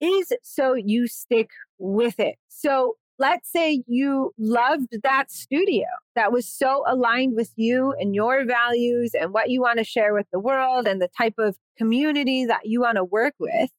is 0.00 0.32
so 0.42 0.74
you 0.74 1.06
stick 1.06 1.50
with 1.78 2.18
it. 2.18 2.36
So 2.48 2.94
let's 3.18 3.50
say 3.50 3.82
you 3.86 4.32
loved 4.38 4.88
that 5.02 5.30
studio 5.30 5.86
that 6.14 6.32
was 6.32 6.46
so 6.48 6.84
aligned 6.86 7.34
with 7.34 7.52
you 7.56 7.94
and 7.98 8.14
your 8.14 8.44
values 8.44 9.12
and 9.18 9.32
what 9.32 9.50
you 9.50 9.60
want 9.60 9.78
to 9.78 9.84
share 9.84 10.14
with 10.14 10.26
the 10.32 10.38
world 10.38 10.86
and 10.86 11.02
the 11.02 11.08
type 11.08 11.34
of 11.38 11.56
community 11.76 12.44
that 12.44 12.66
you 12.66 12.80
want 12.80 12.96
to 12.96 13.04
work 13.04 13.34
with. 13.38 13.70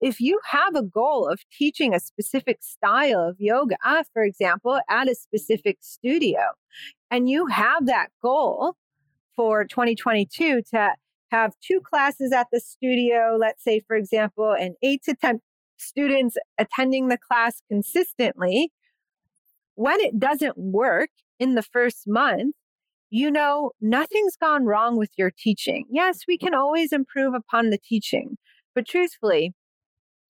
If 0.00 0.20
you 0.20 0.38
have 0.44 0.76
a 0.76 0.82
goal 0.82 1.28
of 1.28 1.40
teaching 1.50 1.94
a 1.94 2.00
specific 2.00 2.58
style 2.60 3.28
of 3.28 3.36
yoga, 3.40 3.76
for 4.12 4.22
example, 4.22 4.78
at 4.88 5.08
a 5.08 5.14
specific 5.14 5.78
studio, 5.80 6.38
and 7.10 7.28
you 7.28 7.46
have 7.46 7.86
that 7.86 8.08
goal 8.22 8.74
for 9.34 9.64
2022 9.64 10.62
to 10.70 10.94
have 11.30 11.52
two 11.60 11.80
classes 11.80 12.32
at 12.32 12.46
the 12.52 12.60
studio, 12.60 13.36
let's 13.38 13.64
say, 13.64 13.82
for 13.86 13.96
example, 13.96 14.52
an 14.52 14.76
eight 14.82 15.02
to 15.04 15.14
10 15.14 15.40
students 15.76 16.36
attending 16.58 17.08
the 17.08 17.18
class 17.18 17.62
consistently, 17.68 18.70
when 19.74 20.00
it 20.00 20.18
doesn't 20.18 20.56
work 20.56 21.10
in 21.38 21.54
the 21.54 21.62
first 21.62 22.04
month, 22.06 22.54
you 23.10 23.30
know, 23.30 23.72
nothing's 23.80 24.36
gone 24.36 24.64
wrong 24.64 24.96
with 24.96 25.10
your 25.16 25.30
teaching. 25.30 25.84
Yes, 25.90 26.20
we 26.26 26.38
can 26.38 26.54
always 26.54 26.92
improve 26.92 27.34
upon 27.34 27.70
the 27.70 27.78
teaching, 27.78 28.36
but 28.74 28.86
truthfully, 28.86 29.52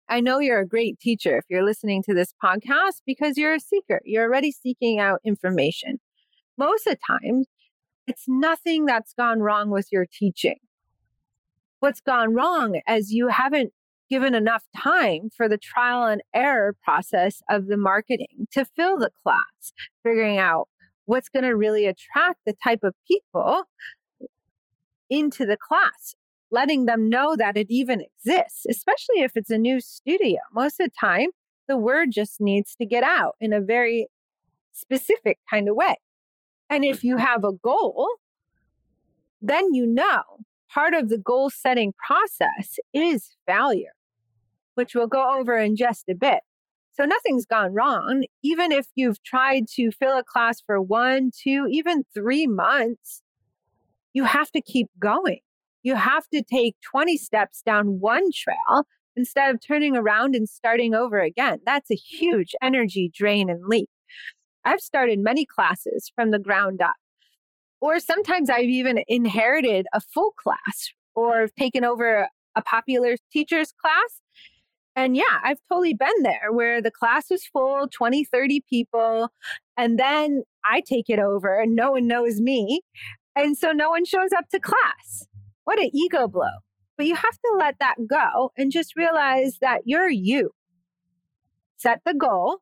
I 0.09 0.19
know 0.19 0.39
you're 0.39 0.59
a 0.59 0.67
great 0.67 1.00
teacher 1.00 1.38
if 1.38 1.45
you're 1.50 1.63
listening 1.63 2.03
to 2.03 2.13
this 2.13 2.33
podcast 2.43 3.01
because 3.05 3.38
you're 3.38 3.55
a 3.55 3.59
seeker. 3.59 4.01
You're 4.05 4.25
already 4.25 4.51
seeking 4.51 5.00
out 5.00 5.21
information. 5.23 6.00
Most 6.57 6.88
of 6.88 6.93
the 6.93 7.00
time, 7.07 7.45
it's 8.05 8.25
nothing 8.27 8.85
that's 8.85 9.13
gone 9.13 9.39
wrong 9.39 9.69
with 9.69 9.88
your 9.91 10.05
teaching 10.12 10.57
what's 11.83 12.00
gone 12.00 12.33
wrong 12.33 12.79
is 12.88 13.12
you 13.12 13.27
haven't 13.27 13.73
given 14.13 14.36
enough 14.36 14.63
time 14.77 15.27
for 15.36 15.50
the 15.50 15.58
trial 15.58 16.05
and 16.05 16.22
error 16.36 16.75
process 16.84 17.41
of 17.50 17.65
the 17.65 17.75
marketing 17.75 18.48
to 18.51 18.63
fill 18.63 18.96
the 19.00 19.10
class, 19.24 19.74
figuring 20.03 20.38
out 20.38 20.67
what's 21.05 21.29
going 21.29 21.41
to 21.41 21.55
really 21.55 21.88
attract 21.88 22.38
the 22.46 22.53
type 22.63 22.84
of 22.84 22.93
people 23.08 23.63
into 25.10 25.48
the 25.48 25.58
class, 25.58 26.13
letting 26.51 26.86
them 26.86 27.10
know 27.10 27.36
that 27.36 27.58
it 27.58 27.65
even 27.72 28.01
exists, 28.01 28.67
especially 28.70 29.22
if 29.22 29.32
it's 29.36 29.50
a 29.50 29.58
new 29.58 29.82
studio. 29.82 30.38
Most 30.53 30.79
of 30.79 30.91
the 30.91 30.96
time, 31.00 31.29
the 31.67 31.75
word 31.75 32.10
just 32.12 32.39
needs 32.39 32.75
to 32.75 32.86
get 32.86 33.03
out 33.03 33.34
in 33.41 33.51
a 33.51 33.62
very 33.62 34.10
specific 34.74 35.39
kind 35.50 35.67
of 35.67 35.75
way. 35.75 35.96
And 36.70 36.86
if 36.86 37.03
you 37.03 37.17
have 37.17 37.43
a 37.43 37.51
goal, 37.51 38.08
then 39.41 39.74
you 39.74 39.88
know 39.88 40.22
part 40.72 40.93
of 40.93 41.10
the 41.10 41.17
goal 41.17 41.50
setting 41.50 41.93
process 42.05 42.77
is 42.93 43.36
failure, 43.48 43.93
which 44.75 44.95
we'll 44.95 45.07
go 45.07 45.39
over 45.39 45.57
in 45.57 45.75
just 45.75 46.09
a 46.09 46.15
bit. 46.15 46.39
So 46.93 47.05
nothing's 47.05 47.45
gone 47.45 47.73
wrong. 47.73 48.25
Even 48.43 48.71
if 48.71 48.87
you've 48.95 49.21
tried 49.23 49.67
to 49.75 49.91
fill 49.91 50.17
a 50.17 50.23
class 50.23 50.61
for 50.65 50.81
one, 50.81 51.31
two, 51.37 51.67
even 51.69 52.03
three 52.13 52.45
months, 52.45 53.21
you 54.13 54.25
have 54.25 54.51
to 54.51 54.61
keep 54.61 54.89
going. 54.99 55.39
You 55.81 55.95
have 55.95 56.27
to 56.33 56.43
take 56.43 56.75
20 56.89 57.17
steps 57.17 57.61
down 57.65 57.99
one 57.99 58.29
trail 58.33 58.85
instead 59.15 59.53
of 59.53 59.59
turning 59.59 59.97
around 59.97 60.35
and 60.35 60.47
starting 60.47 60.93
over 60.93 61.19
again. 61.19 61.59
That's 61.65 61.91
a 61.91 61.95
huge 61.95 62.55
energy 62.61 63.11
drain 63.13 63.49
and 63.49 63.65
leap. 63.65 63.89
I've 64.65 64.79
started 64.79 65.19
many 65.19 65.45
classes 65.45 66.11
from 66.15 66.31
the 66.31 66.39
ground 66.39 66.81
up 66.81 66.95
or 67.83 67.99
sometimes 67.99 68.49
I've 68.49 68.69
even 68.69 69.03
inherited 69.09 69.87
a 69.91 69.99
full 69.99 70.31
class 70.41 70.93
or 71.15 71.49
taken 71.59 71.83
over 71.83 72.29
a 72.55 72.61
popular 72.61 73.17
teacher's 73.29 73.73
class. 73.73 74.21
And 74.95 75.17
yeah, 75.17 75.39
I've 75.43 75.57
totally 75.69 75.93
been 75.93 76.21
there 76.21 76.51
where 76.51 76.81
the 76.81 76.91
class 76.91 77.31
is 77.31 77.45
full, 77.45 77.88
20, 77.91 78.23
30 78.25 78.63
people. 78.69 79.29
And 79.75 79.97
then 79.97 80.43
I 80.65 80.81
take 80.81 81.09
it 81.09 81.19
over 81.19 81.59
and 81.59 81.75
no 81.75 81.91
one 81.91 82.07
knows 82.07 82.39
me. 82.39 82.81
And 83.35 83.57
so 83.57 83.71
no 83.71 83.89
one 83.89 84.05
shows 84.05 84.31
up 84.38 84.50
to 84.50 84.59
class. 84.59 85.27
What 85.63 85.79
an 85.79 85.89
ego 85.93 86.27
blow. 86.27 86.59
But 86.97 87.07
you 87.07 87.15
have 87.15 87.33
to 87.33 87.55
let 87.57 87.79
that 87.79 87.95
go 88.07 88.51
and 88.55 88.71
just 88.71 88.95
realize 88.95 89.57
that 89.62 89.81
you're 89.85 90.09
you. 90.09 90.51
Set 91.77 92.01
the 92.05 92.13
goal 92.13 92.59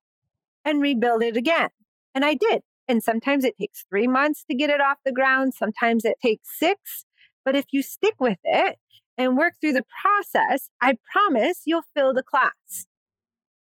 and 0.64 0.82
rebuild 0.82 1.24
it 1.24 1.36
again. 1.36 1.70
And 2.16 2.24
I 2.24 2.36
did. 2.36 2.62
And 2.88 3.04
sometimes 3.04 3.44
it 3.44 3.58
takes 3.60 3.86
three 3.90 4.08
months 4.08 4.44
to 4.50 4.56
get 4.56 4.70
it 4.70 4.82
off 4.82 4.98
the 5.06 5.12
ground. 5.12 5.54
Sometimes 5.54 6.06
it 6.06 6.16
takes 6.22 6.58
six. 6.58 7.06
But 7.44 7.56
if 7.56 7.66
you 7.72 7.82
stick 7.82 8.16
with 8.20 8.40
it 8.44 8.78
and 9.18 9.38
work 9.38 9.54
through 9.60 9.74
the 9.74 9.86
process, 10.02 10.70
I 10.82 10.98
promise 11.12 11.62
you'll 11.66 11.84
fill 11.96 12.14
the 12.14 12.24
class. 12.24 12.86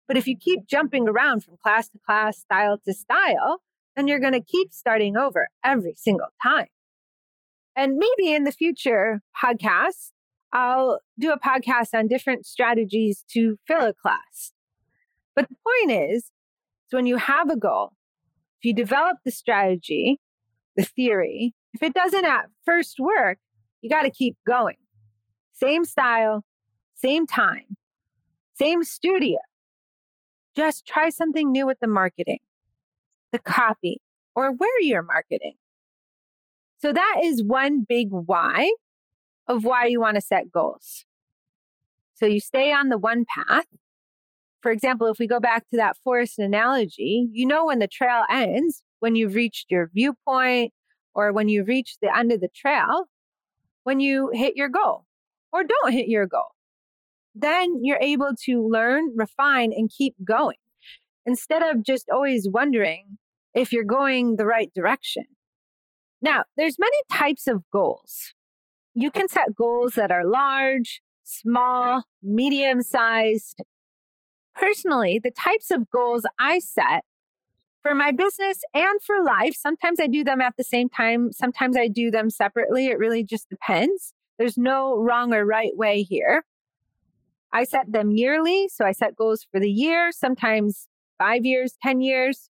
But 0.09 0.17
if 0.17 0.27
you 0.27 0.37
keep 0.37 0.67
jumping 0.67 1.09
around 1.09 1.45
from 1.45 1.57
class 1.63 1.89
to 1.91 1.99
class, 2.05 2.39
style 2.39 2.79
to 2.85 2.93
style, 2.93 3.63
then 3.97 4.09
you're 4.09 4.21
going 4.21 4.33
to 4.33 4.41
keep 4.41 4.73
starting 4.73 5.17
over 5.17 5.49
every 5.65 5.95
single 5.97 6.29
time. 6.43 6.67
And 7.75 7.97
maybe 7.97 8.35
in 8.35 8.45
the 8.45 8.53
future 8.53 9.23
podcasts, 9.43 10.11
I'll 10.53 11.01
do 11.19 11.33
a 11.33 11.39
podcast 11.39 11.95
on 11.95 12.09
different 12.09 12.45
strategies 12.45 13.25
to 13.33 13.57
fill 13.67 13.87
a 13.87 13.95
class. 13.95 14.53
But 15.35 15.49
the 15.49 15.57
point 15.65 15.99
is, 16.11 16.17
is 16.17 16.31
when 16.91 17.07
you 17.07 17.17
have 17.17 17.49
a 17.49 17.57
goal 17.57 17.93
if 18.63 18.67
you 18.67 18.75
develop 18.75 19.17
the 19.25 19.33
strategy, 19.33 20.21
the 20.77 20.85
theory, 20.85 21.53
if 21.75 21.83
it 21.83 21.95
doesn't 21.95 22.25
at 22.25 22.45
first 22.65 23.01
work, 23.01 23.39
you 23.81 23.91
got 23.91 24.03
to 24.03 24.11
keep 24.11 24.37
going. 24.47 24.77
Same 25.63 25.85
style, 25.85 26.45
same 26.95 27.27
time, 27.27 27.77
same 28.59 28.83
studio. 28.83 29.39
Just 30.57 30.87
try 30.87 31.11
something 31.11 31.53
new 31.53 31.67
with 31.67 31.79
the 31.81 31.87
marketing, 31.87 32.41
the 33.31 33.39
copy, 33.39 34.01
or 34.35 34.53
where 34.53 34.81
you're 34.81 35.03
marketing. 35.03 35.55
So 36.81 36.93
that 36.93 37.21
is 37.23 37.43
one 37.45 37.87
big 37.89 38.09
why 38.11 38.73
of 39.47 39.65
why 39.65 39.87
you 39.87 40.01
want 40.01 40.17
to 40.17 40.21
set 40.21 40.51
goals. 40.51 41.05
So 42.15 42.27
you 42.27 42.41
stay 42.41 42.73
on 42.73 42.89
the 42.89 42.99
one 42.99 43.25
path 43.25 43.67
for 44.63 44.71
example, 44.71 45.09
if 45.09 45.19
we 45.19 45.27
go 45.27 45.41
back 45.41 45.69
to 45.71 45.77
that 45.77 45.97
forest 46.05 46.39
analogy, 46.39 47.29
you 47.33 47.45
know 47.45 47.67
when 47.67 47.81
the 47.81 47.89
trail 47.89 48.23
ends, 48.31 48.83
when 49.01 49.17
you've 49.17 49.35
reached 49.35 49.71
your 49.71 49.91
viewpoint 49.93 50.73
or 51.15 51.33
when 51.33 51.49
you 51.49 51.65
reach 51.65 51.97
the 52.01 52.17
end 52.17 52.31
of 52.31 52.41
the 52.41 52.49
trail, 52.55 53.09
when 53.83 53.99
you 53.99 54.31
hit 54.33 54.55
your 54.57 54.69
goal 54.69 55.05
or 55.53 55.65
don't 55.65 55.93
hit 55.93 56.09
your 56.09 56.27
goal. 56.27 56.53
Then 57.35 57.81
you're 57.83 58.01
able 58.01 58.33
to 58.45 58.67
learn, 58.67 59.13
refine, 59.17 59.73
and 59.73 59.91
keep 59.91 60.15
going 60.25 60.57
instead 61.25 61.63
of 61.63 61.85
just 61.85 62.09
always 62.11 62.49
wondering, 62.51 63.19
if 63.55 63.73
you're 63.73 63.85
going 63.85 64.37
the 64.37 64.47
right 64.47 64.73
direction. 64.75 65.25
Now, 66.21 66.45
there's 66.57 66.79
many 66.79 66.97
types 67.13 67.47
of 67.47 67.63
goals. 67.73 68.33
You 68.95 69.11
can 69.11 69.29
set 69.29 69.55
goals 69.55 69.95
that 69.95 70.11
are 70.11 70.25
large, 70.25 71.03
small, 71.25 72.05
medium 72.23 72.83
sized. 72.83 73.63
Personally, 74.55 75.21
the 75.23 75.31
types 75.31 75.71
of 75.71 75.91
goals 75.91 76.25
I 76.39 76.59
set 76.59 77.05
for 77.83 77.95
my 77.95 78.13
business 78.13 78.61
and 78.75 79.03
for 79.03 79.23
life, 79.25 79.55
sometimes 79.59 79.99
I 79.99 80.07
do 80.07 80.23
them 80.23 80.41
at 80.41 80.55
the 80.57 80.65
same 80.65 80.89
time, 80.89 81.33
sometimes 81.33 81.77
I 81.77 81.89
do 81.89 82.11
them 82.11 82.31
separately. 82.31 82.87
It 82.87 82.99
really 82.99 83.25
just 83.25 83.49
depends. 83.49 84.13
There's 84.39 84.59
no 84.59 84.99
wrong 84.99 85.35
or 85.35 85.45
right 85.45 85.77
way 85.77 86.03
here. 86.03 86.45
I 87.53 87.65
set 87.65 87.93
them 87.93 88.11
yearly. 88.11 88.69
So 88.69 88.85
I 88.85 88.93
set 88.93 89.17
goals 89.17 89.47
for 89.51 89.61
the 89.61 89.71
year, 89.71 90.11
sometimes 90.13 90.89
five 91.19 91.45
years, 91.45 91.75
10 91.83 92.01
years. 92.01 92.49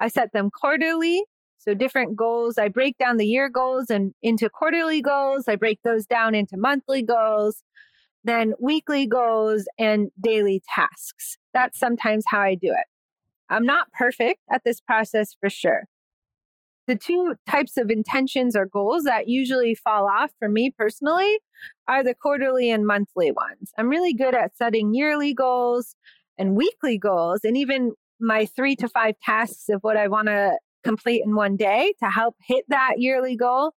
I 0.00 0.08
set 0.08 0.32
them 0.32 0.50
quarterly. 0.50 1.24
So 1.58 1.74
different 1.74 2.16
goals. 2.16 2.58
I 2.58 2.68
break 2.68 2.98
down 2.98 3.18
the 3.18 3.26
year 3.26 3.48
goals 3.48 3.88
and 3.88 4.14
into 4.20 4.50
quarterly 4.50 5.00
goals. 5.00 5.44
I 5.46 5.54
break 5.54 5.78
those 5.84 6.06
down 6.06 6.34
into 6.34 6.56
monthly 6.56 7.02
goals, 7.02 7.62
then 8.24 8.54
weekly 8.60 9.06
goals 9.06 9.66
and 9.78 10.10
daily 10.20 10.60
tasks. 10.74 11.38
That's 11.54 11.78
sometimes 11.78 12.24
how 12.26 12.40
I 12.40 12.56
do 12.56 12.68
it. 12.68 12.86
I'm 13.48 13.64
not 13.64 13.92
perfect 13.92 14.40
at 14.50 14.62
this 14.64 14.80
process 14.80 15.36
for 15.38 15.48
sure. 15.48 15.84
The 16.88 16.96
two 16.96 17.36
types 17.48 17.76
of 17.76 17.90
intentions 17.90 18.56
or 18.56 18.66
goals 18.66 19.04
that 19.04 19.28
usually 19.28 19.74
fall 19.74 20.08
off 20.08 20.32
for 20.38 20.48
me 20.48 20.70
personally 20.76 21.38
are 21.86 22.02
the 22.02 22.14
quarterly 22.14 22.70
and 22.70 22.86
monthly 22.86 23.30
ones. 23.30 23.72
I'm 23.78 23.88
really 23.88 24.14
good 24.14 24.34
at 24.34 24.56
setting 24.56 24.94
yearly 24.94 25.32
goals 25.32 25.94
and 26.38 26.56
weekly 26.56 26.98
goals 26.98 27.40
and 27.44 27.56
even 27.56 27.92
my 28.20 28.46
three 28.46 28.74
to 28.76 28.88
five 28.88 29.14
tasks 29.22 29.68
of 29.68 29.82
what 29.82 29.96
I 29.96 30.08
want 30.08 30.28
to 30.28 30.58
complete 30.82 31.22
in 31.24 31.34
one 31.34 31.56
day 31.56 31.94
to 32.02 32.10
help 32.10 32.36
hit 32.44 32.64
that 32.68 32.94
yearly 32.98 33.36
goal. 33.36 33.72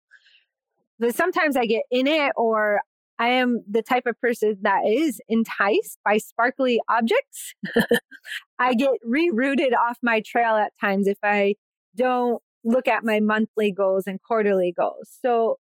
But 0.99 1.13
sometimes 1.13 1.55
I 1.55 1.65
get 1.65 1.83
in 1.91 2.07
it 2.07 2.31
or 2.35 2.81
I 3.17 3.29
am 3.29 3.63
the 3.69 3.81
type 3.81 4.05
of 4.05 4.19
person 4.19 4.57
that 4.61 4.85
is 4.85 5.21
enticed 5.29 5.99
by 6.03 6.17
sparkly 6.17 6.79
objects. 6.89 7.53
I 8.59 8.73
get 8.73 8.91
rerouted 9.07 9.73
off 9.73 9.97
my 10.01 10.21
trail 10.25 10.55
at 10.55 10.73
times 10.81 11.07
if 11.07 11.17
I 11.23 11.55
don't 11.95 12.41
look 12.65 12.87
at 12.87 13.05
my 13.05 13.19
monthly 13.19 13.71
goals 13.71 14.07
and 14.07 14.21
quarterly 14.21 14.73
goals. 14.75 15.09
So 15.23 15.59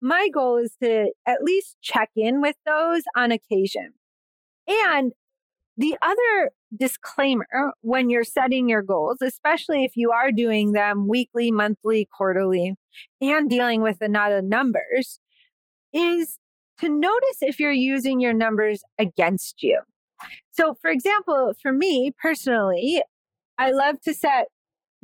my 0.00 0.28
goal 0.32 0.56
is 0.56 0.74
to 0.82 1.12
at 1.26 1.42
least 1.42 1.76
check 1.82 2.10
in 2.16 2.40
with 2.40 2.56
those 2.66 3.02
on 3.14 3.30
occasion. 3.30 3.92
And 4.66 5.12
the 5.76 5.96
other 6.02 6.50
disclaimer 6.74 7.46
when 7.82 8.10
you're 8.10 8.24
setting 8.24 8.68
your 8.68 8.82
goals, 8.82 9.18
especially 9.22 9.84
if 9.84 9.96
you 9.96 10.10
are 10.10 10.32
doing 10.32 10.72
them 10.72 11.06
weekly, 11.06 11.50
monthly, 11.50 12.08
quarterly, 12.10 12.74
and 13.20 13.48
dealing 13.48 13.82
with 13.82 13.98
a 14.00 14.08
lot 14.08 14.32
of 14.32 14.44
numbers, 14.44 15.20
is 15.92 16.38
to 16.78 16.88
notice 16.88 17.38
if 17.42 17.60
you're 17.60 17.70
using 17.70 18.20
your 18.20 18.32
numbers 18.32 18.82
against 18.98 19.62
you. 19.62 19.80
So, 20.50 20.74
for 20.80 20.90
example, 20.90 21.52
for 21.60 21.72
me 21.72 22.12
personally, 22.20 23.02
I 23.58 23.70
love 23.70 24.00
to 24.02 24.14
set 24.14 24.48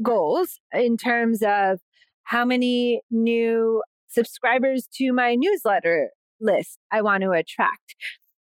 goals 0.02 0.60
in 0.72 0.96
terms 0.96 1.42
of 1.42 1.78
how 2.24 2.44
many 2.44 3.02
new 3.10 3.82
subscribers 4.08 4.88
to 4.94 5.12
my 5.12 5.34
newsletter 5.34 6.10
list 6.40 6.78
I 6.90 7.02
want 7.02 7.22
to 7.22 7.30
attract, 7.30 7.94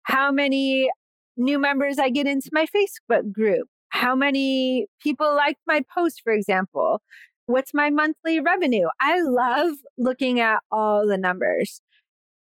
how 0.03 0.31
many 0.31 0.89
new 1.37 1.59
members 1.59 1.97
I 1.99 2.09
get 2.09 2.27
into 2.27 2.49
my 2.51 2.65
Facebook 2.65 3.31
group, 3.31 3.67
how 3.89 4.15
many 4.15 4.87
people 5.01 5.35
like 5.35 5.57
my 5.67 5.83
post, 5.93 6.21
for 6.23 6.33
example. 6.33 7.01
What's 7.45 7.73
my 7.73 7.89
monthly 7.89 8.39
revenue? 8.39 8.87
I 9.01 9.19
love 9.21 9.73
looking 9.97 10.39
at 10.39 10.59
all 10.71 11.05
the 11.05 11.17
numbers. 11.17 11.81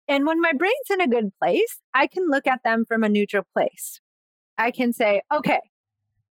And 0.08 0.26
when 0.26 0.42
my 0.42 0.54
brain's 0.54 0.76
in 0.92 1.02
a 1.02 1.08
good 1.08 1.32
place, 1.42 1.80
I 1.94 2.08
can 2.08 2.30
look 2.30 2.46
at 2.48 2.62
them 2.64 2.86
from 2.88 3.04
a 3.04 3.10
neutral 3.10 3.44
place. 3.56 4.00
I 4.58 4.72
can 4.72 4.94
say, 4.94 5.22
okay, 5.34 5.60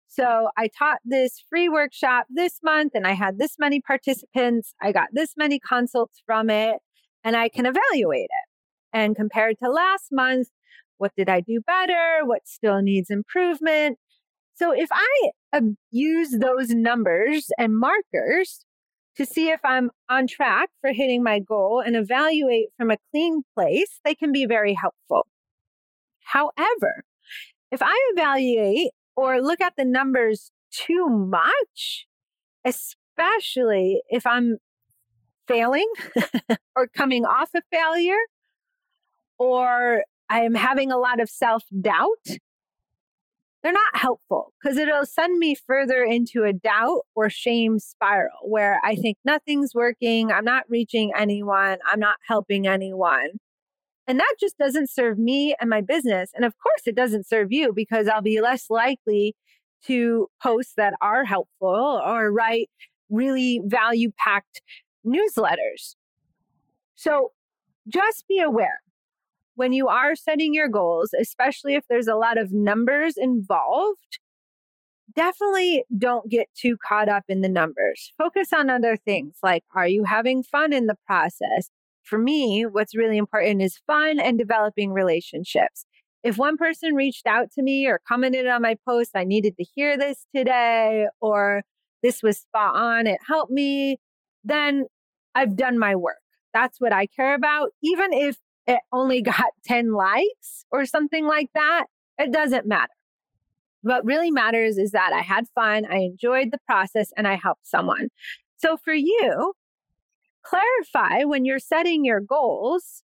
so 0.09 0.49
I 0.57 0.69
taught 0.69 0.99
this 1.05 1.45
free 1.49 1.69
workshop 1.69 2.27
this 2.31 2.61
month 2.63 2.93
and 2.95 3.07
I 3.07 3.13
had 3.13 3.39
this 3.39 3.57
many 3.59 3.81
participants. 3.81 4.75
I 4.81 4.91
got 4.91 5.09
this 5.13 5.35
many 5.37 5.61
consults 5.61 6.23
from 6.27 6.49
it 6.51 6.79
and 7.23 7.37
I 7.37 7.49
can 7.49 7.67
evaluate 7.67 8.29
it. 8.31 8.49
And 8.93 9.15
compared 9.15 9.57
to 9.63 9.71
last 9.71 10.07
month, 10.11 10.49
what 10.97 11.13
did 11.17 11.29
I 11.29 11.41
do 11.41 11.61
better? 11.61 12.21
What 12.25 12.49
still 12.49 12.81
needs 12.81 13.11
improvement? 13.11 13.99
So 14.55 14.73
if 14.73 14.89
I 14.91 15.31
uh, 15.53 15.61
use 15.91 16.31
those 16.31 16.71
numbers 16.71 17.51
and 17.59 17.79
markers 17.79 18.65
to 19.17 19.27
see 19.27 19.51
if 19.51 19.61
I'm 19.63 19.91
on 20.09 20.27
track 20.27 20.71
for 20.81 20.93
hitting 20.93 21.23
my 21.23 21.39
goal 21.39 21.83
and 21.85 21.95
evaluate 21.95 22.69
from 22.77 22.91
a 22.91 22.97
clean 23.13 23.43
place, 23.55 24.01
they 24.05 24.15
can 24.15 24.33
be 24.33 24.47
very 24.47 24.75
helpful. 24.75 25.27
However, 26.25 27.05
if 27.71 27.83
I 27.83 27.95
evaluate 28.15 28.91
or 29.19 29.43
look 29.43 29.61
at 29.61 29.75
the 29.77 29.85
numbers 29.85 30.53
too 30.71 31.09
much, 31.09 32.07
especially 32.65 34.01
if 34.09 34.25
I'm 34.25 34.59
failing 35.49 35.91
or 36.77 36.87
coming 36.87 37.25
off 37.25 37.51
a 37.57 37.63
failure, 37.73 38.21
or 39.37 40.05
I 40.31 40.43
am 40.43 40.55
having 40.55 40.93
a 40.93 40.99
lot 40.99 41.19
of 41.19 41.29
self 41.29 41.65
doubt, 41.81 42.39
they're 43.65 43.73
not 43.73 43.97
helpful 43.97 44.53
because 44.63 44.79
it'll 44.79 45.05
send 45.05 45.41
me 45.41 45.57
further 45.57 46.05
into 46.05 46.45
a 46.45 46.53
doubt 46.53 47.01
or 47.17 47.29
shame 47.29 47.81
spiral 47.81 48.39
where 48.45 48.81
I 48.85 48.95
think 48.95 49.19
nothing's 49.25 49.75
working, 49.75 50.31
I'm 50.31 50.45
not 50.45 50.63
reaching 50.69 51.11
anyone, 51.19 51.79
I'm 51.91 51.99
not 51.99 52.19
helping 52.29 52.69
anyone. 52.69 53.31
And 54.09 54.19
that 54.19 54.35
just 54.41 54.57
doesn't 54.59 54.91
serve 54.91 55.19
me 55.19 55.55
and 55.61 55.69
my 55.69 55.83
business. 55.83 56.31
And 56.35 56.45
of 56.45 56.55
course, 56.59 56.83
it 56.87 56.97
doesn't 56.97 57.29
serve 57.29 57.53
you 57.53 57.73
because 57.73 58.09
I'll 58.09 58.23
be 58.23 58.41
less 58.41 58.71
likely 58.71 59.37
to 59.85 60.29
post 60.43 60.73
that 60.77 60.95
are 61.01 61.25
helpful 61.25 62.03
or 62.05 62.33
write 62.33 62.71
really 63.11 63.61
value 63.65 64.11
packed 64.19 64.63
newsletters. 65.07 65.95
So 66.95 67.33
just 67.87 68.27
be 68.27 68.41
aware 68.41 68.81
when 69.59 69.73
you 69.73 69.89
are 69.89 70.15
setting 70.15 70.55
your 70.55 70.69
goals, 70.69 71.11
especially 71.21 71.75
if 71.75 71.85
there's 71.91 72.07
a 72.07 72.15
lot 72.15 72.39
of 72.39 72.53
numbers 72.53 73.15
involved, 73.17 74.21
definitely 75.17 75.85
don't 75.97 76.31
get 76.31 76.47
too 76.55 76.77
caught 76.87 77.09
up 77.09 77.25
in 77.29 77.41
the 77.41 77.49
numbers. 77.49 78.13
Focus 78.17 78.53
on 78.53 78.71
other 78.71 78.97
things 78.97 79.35
like 79.43 79.65
are 79.75 79.89
you 79.89 80.05
having 80.05 80.45
fun 80.45 80.73
in 80.73 80.87
the 80.87 80.97
process? 81.07 81.71
For 82.09 82.19
me, 82.19 82.65
what's 82.65 82.97
really 82.97 83.19
important 83.19 83.61
is 83.61 83.79
fun 83.87 84.19
and 84.19 84.39
developing 84.39 84.93
relationships. 84.93 85.85
If 86.25 86.39
one 86.39 86.57
person 86.57 86.95
reached 86.95 87.27
out 87.27 87.53
to 87.53 87.63
me 87.63 87.87
or 87.87 88.01
commented 88.09 88.47
on 88.47 88.63
my 88.63 88.77
post, 88.89 89.11
I 89.15 89.25
needed 89.25 89.57
to 89.59 89.65
hear 89.75 89.99
this 89.99 90.27
today, 90.35 91.07
or 91.21 91.63
this 92.03 92.23
was 92.23 92.39
spot 92.39 92.75
on, 92.75 93.07
it 93.07 93.19
helped 93.27 93.53
me, 93.53 93.99
then 94.43 94.87
I've 95.35 95.55
done 95.55 95.79
my 95.79 95.97
work. 95.97 96.17
That's 96.55 96.81
what 96.81 96.95
I 96.95 97.07
care 97.07 97.35
about. 97.35 97.71
Even 97.83 98.15
if 98.15 98.39
it 98.67 98.81
only 98.91 99.21
got 99.35 99.53
10 99.67 99.93
likes 99.93 100.65
or 100.71 100.87
something 100.87 101.27
like 101.27 101.51
that, 101.55 101.87
it 102.17 102.33
doesn't 102.33 102.67
matter. 102.67 102.93
What 103.83 104.05
really 104.07 104.31
matters 104.31 104.79
is 104.79 104.93
that 104.93 105.13
I 105.13 105.21
had 105.21 105.45
fun, 105.55 105.85
I 105.85 105.99
enjoyed 105.99 106.53
the 106.53 106.59
process, 106.67 107.13
and 107.19 107.29
I 107.29 107.37
helped 107.37 107.67
someone. 107.67 108.09
So 108.57 108.77
for 108.77 108.95
you, 108.95 109.53
clarify 110.49 111.25
when 111.25 111.45
you're 111.45 111.59
setting 111.59 112.05
your 112.05 112.21
goals. 112.21 113.03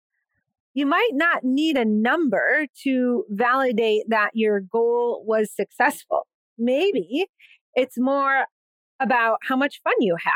You 0.75 0.87
might 0.87 1.11
not 1.13 1.45
need 1.45 1.77
a 1.77 1.85
number 1.85 2.67
to 2.85 3.25
validate 3.31 4.05
that 4.09 4.31
your 4.35 4.61
goal 4.61 5.25
was 5.27 5.51
successful. 5.55 6.27
Maybe 6.57 7.27
it's 7.75 7.99
more 7.99 8.47
about 9.01 9.39
how 9.43 9.57
much 9.57 9.81
fun 9.83 9.95
you 10.01 10.17
had 10.23 10.33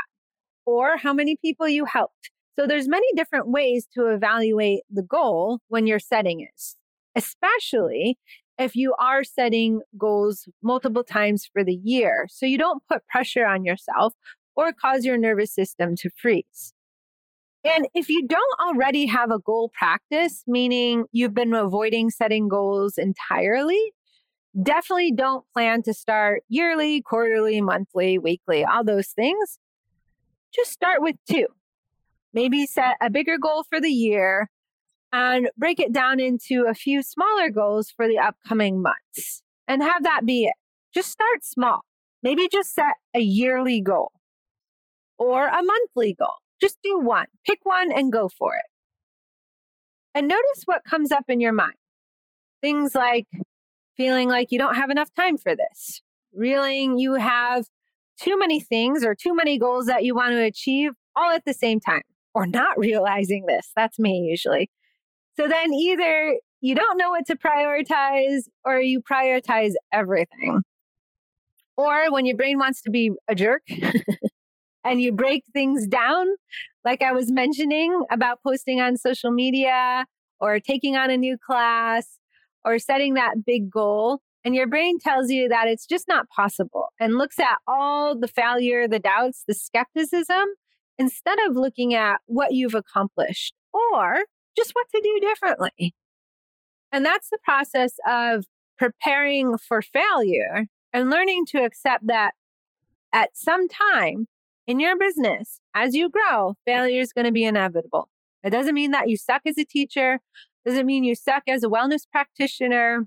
or 0.66 0.96
how 0.96 1.12
many 1.12 1.36
people 1.36 1.68
you 1.68 1.84
helped 1.84 2.30
so 2.58 2.66
there's 2.66 2.88
many 2.88 3.06
different 3.16 3.48
ways 3.48 3.86
to 3.94 4.08
evaluate 4.08 4.82
the 4.90 5.02
goal 5.02 5.60
when 5.68 5.86
you're 5.86 5.98
setting 5.98 6.40
it, 6.40 6.62
especially 7.16 8.18
if 8.58 8.76
you 8.76 8.94
are 8.98 9.24
setting 9.24 9.80
goals 9.96 10.46
multiple 10.62 11.02
times 11.02 11.48
for 11.50 11.64
the 11.64 11.78
year. 11.82 12.26
So 12.28 12.44
you 12.44 12.58
don't 12.58 12.82
put 12.88 13.06
pressure 13.06 13.46
on 13.46 13.64
yourself 13.64 14.12
or 14.54 14.72
cause 14.72 15.04
your 15.04 15.16
nervous 15.16 15.54
system 15.54 15.96
to 15.96 16.10
freeze. 16.10 16.74
And 17.64 17.86
if 17.94 18.08
you 18.08 18.26
don't 18.26 18.60
already 18.60 19.06
have 19.06 19.30
a 19.30 19.38
goal 19.38 19.70
practice, 19.74 20.42
meaning 20.46 21.04
you've 21.12 21.34
been 21.34 21.54
avoiding 21.54 22.10
setting 22.10 22.48
goals 22.48 22.98
entirely, 22.98 23.92
definitely 24.62 25.12
don't 25.12 25.44
plan 25.52 25.82
to 25.84 25.94
start 25.94 26.42
yearly, 26.48 27.02
quarterly, 27.02 27.60
monthly, 27.60 28.18
weekly, 28.18 28.64
all 28.64 28.84
those 28.84 29.08
things. 29.08 29.58
Just 30.54 30.72
start 30.72 31.02
with 31.02 31.16
two 31.30 31.46
maybe 32.34 32.66
set 32.66 32.96
a 33.00 33.10
bigger 33.10 33.38
goal 33.38 33.64
for 33.68 33.80
the 33.80 33.90
year 33.90 34.48
and 35.12 35.50
break 35.58 35.80
it 35.80 35.92
down 35.92 36.20
into 36.20 36.66
a 36.68 36.74
few 36.74 37.02
smaller 37.02 37.50
goals 37.50 37.90
for 37.90 38.08
the 38.08 38.18
upcoming 38.18 38.82
months 38.82 39.42
and 39.68 39.82
have 39.82 40.02
that 40.04 40.24
be 40.26 40.44
it. 40.44 40.54
Just 40.94 41.10
start 41.10 41.44
small. 41.44 41.80
Maybe 42.22 42.48
just 42.50 42.74
set 42.74 42.94
a 43.14 43.20
yearly 43.20 43.80
goal. 43.80 44.12
or 45.18 45.46
a 45.48 45.62
monthly 45.62 46.14
goal. 46.14 46.41
Just 46.62 46.78
do 46.84 46.96
one, 47.00 47.26
pick 47.44 47.58
one 47.64 47.90
and 47.90 48.12
go 48.12 48.28
for 48.28 48.54
it. 48.54 48.62
And 50.14 50.28
notice 50.28 50.62
what 50.64 50.84
comes 50.84 51.10
up 51.10 51.24
in 51.28 51.40
your 51.40 51.52
mind. 51.52 51.74
Things 52.60 52.94
like 52.94 53.26
feeling 53.96 54.28
like 54.28 54.52
you 54.52 54.60
don't 54.60 54.76
have 54.76 54.88
enough 54.88 55.10
time 55.14 55.36
for 55.36 55.56
this, 55.56 56.02
reeling 56.32 56.98
you 56.98 57.14
have 57.14 57.66
too 58.16 58.38
many 58.38 58.60
things 58.60 59.04
or 59.04 59.16
too 59.16 59.34
many 59.34 59.58
goals 59.58 59.86
that 59.86 60.04
you 60.04 60.14
want 60.14 60.30
to 60.30 60.44
achieve 60.44 60.92
all 61.16 61.32
at 61.32 61.44
the 61.44 61.52
same 61.52 61.80
time, 61.80 62.02
or 62.32 62.46
not 62.46 62.78
realizing 62.78 63.46
this. 63.46 63.72
That's 63.74 63.98
me 63.98 64.28
usually. 64.30 64.70
So 65.36 65.48
then 65.48 65.72
either 65.72 66.38
you 66.60 66.76
don't 66.76 66.96
know 66.96 67.10
what 67.10 67.26
to 67.26 67.36
prioritize 67.36 68.42
or 68.64 68.80
you 68.80 69.00
prioritize 69.00 69.72
everything. 69.92 70.62
Or 71.76 72.12
when 72.12 72.24
your 72.24 72.36
brain 72.36 72.58
wants 72.58 72.82
to 72.82 72.90
be 72.90 73.10
a 73.26 73.34
jerk 73.34 73.62
and 74.84 75.00
you 75.00 75.12
break 75.12 75.44
things 75.52 75.86
down, 75.86 76.26
like 76.84 77.02
I 77.02 77.12
was 77.12 77.30
mentioning 77.30 78.04
about 78.10 78.42
posting 78.42 78.80
on 78.80 78.96
social 78.96 79.30
media 79.30 80.06
or 80.40 80.58
taking 80.60 80.96
on 80.96 81.10
a 81.10 81.16
new 81.16 81.36
class 81.38 82.18
or 82.64 82.78
setting 82.78 83.14
that 83.14 83.44
big 83.46 83.70
goal. 83.70 84.20
And 84.44 84.56
your 84.56 84.66
brain 84.66 84.98
tells 84.98 85.30
you 85.30 85.48
that 85.48 85.68
it's 85.68 85.86
just 85.86 86.08
not 86.08 86.28
possible 86.28 86.88
and 86.98 87.16
looks 87.16 87.38
at 87.38 87.58
all 87.68 88.18
the 88.18 88.26
failure, 88.26 88.88
the 88.88 88.98
doubts, 88.98 89.44
the 89.46 89.54
skepticism, 89.54 90.46
instead 90.98 91.38
of 91.46 91.56
looking 91.56 91.94
at 91.94 92.20
what 92.26 92.52
you've 92.52 92.74
accomplished 92.74 93.54
or 93.72 94.24
just 94.56 94.72
what 94.72 94.86
to 94.94 95.00
do 95.02 95.20
differently. 95.20 95.94
And 96.90 97.06
that's 97.06 97.30
the 97.30 97.38
process 97.42 97.94
of 98.06 98.44
preparing 98.78 99.56
for 99.58 99.80
failure 99.80 100.66
and 100.92 101.08
learning 101.08 101.46
to 101.46 101.58
accept 101.58 102.06
that 102.08 102.32
at 103.12 103.30
some 103.34 103.68
time 103.68 104.26
in 104.66 104.80
your 104.80 104.96
business, 104.96 105.60
as 105.74 105.94
you 105.94 106.08
grow, 106.08 106.54
failure 106.64 107.00
is 107.00 107.12
going 107.12 107.24
to 107.24 107.32
be 107.32 107.44
inevitable. 107.44 108.08
It 108.44 108.50
doesn't 108.50 108.74
mean 108.74 108.90
that 108.92 109.08
you 109.08 109.16
suck 109.16 109.42
as 109.46 109.58
a 109.58 109.64
teacher, 109.64 110.20
doesn't 110.64 110.86
mean 110.86 111.04
you 111.04 111.14
suck 111.14 111.44
as 111.48 111.64
a 111.64 111.68
wellness 111.68 112.02
practitioner. 112.10 113.06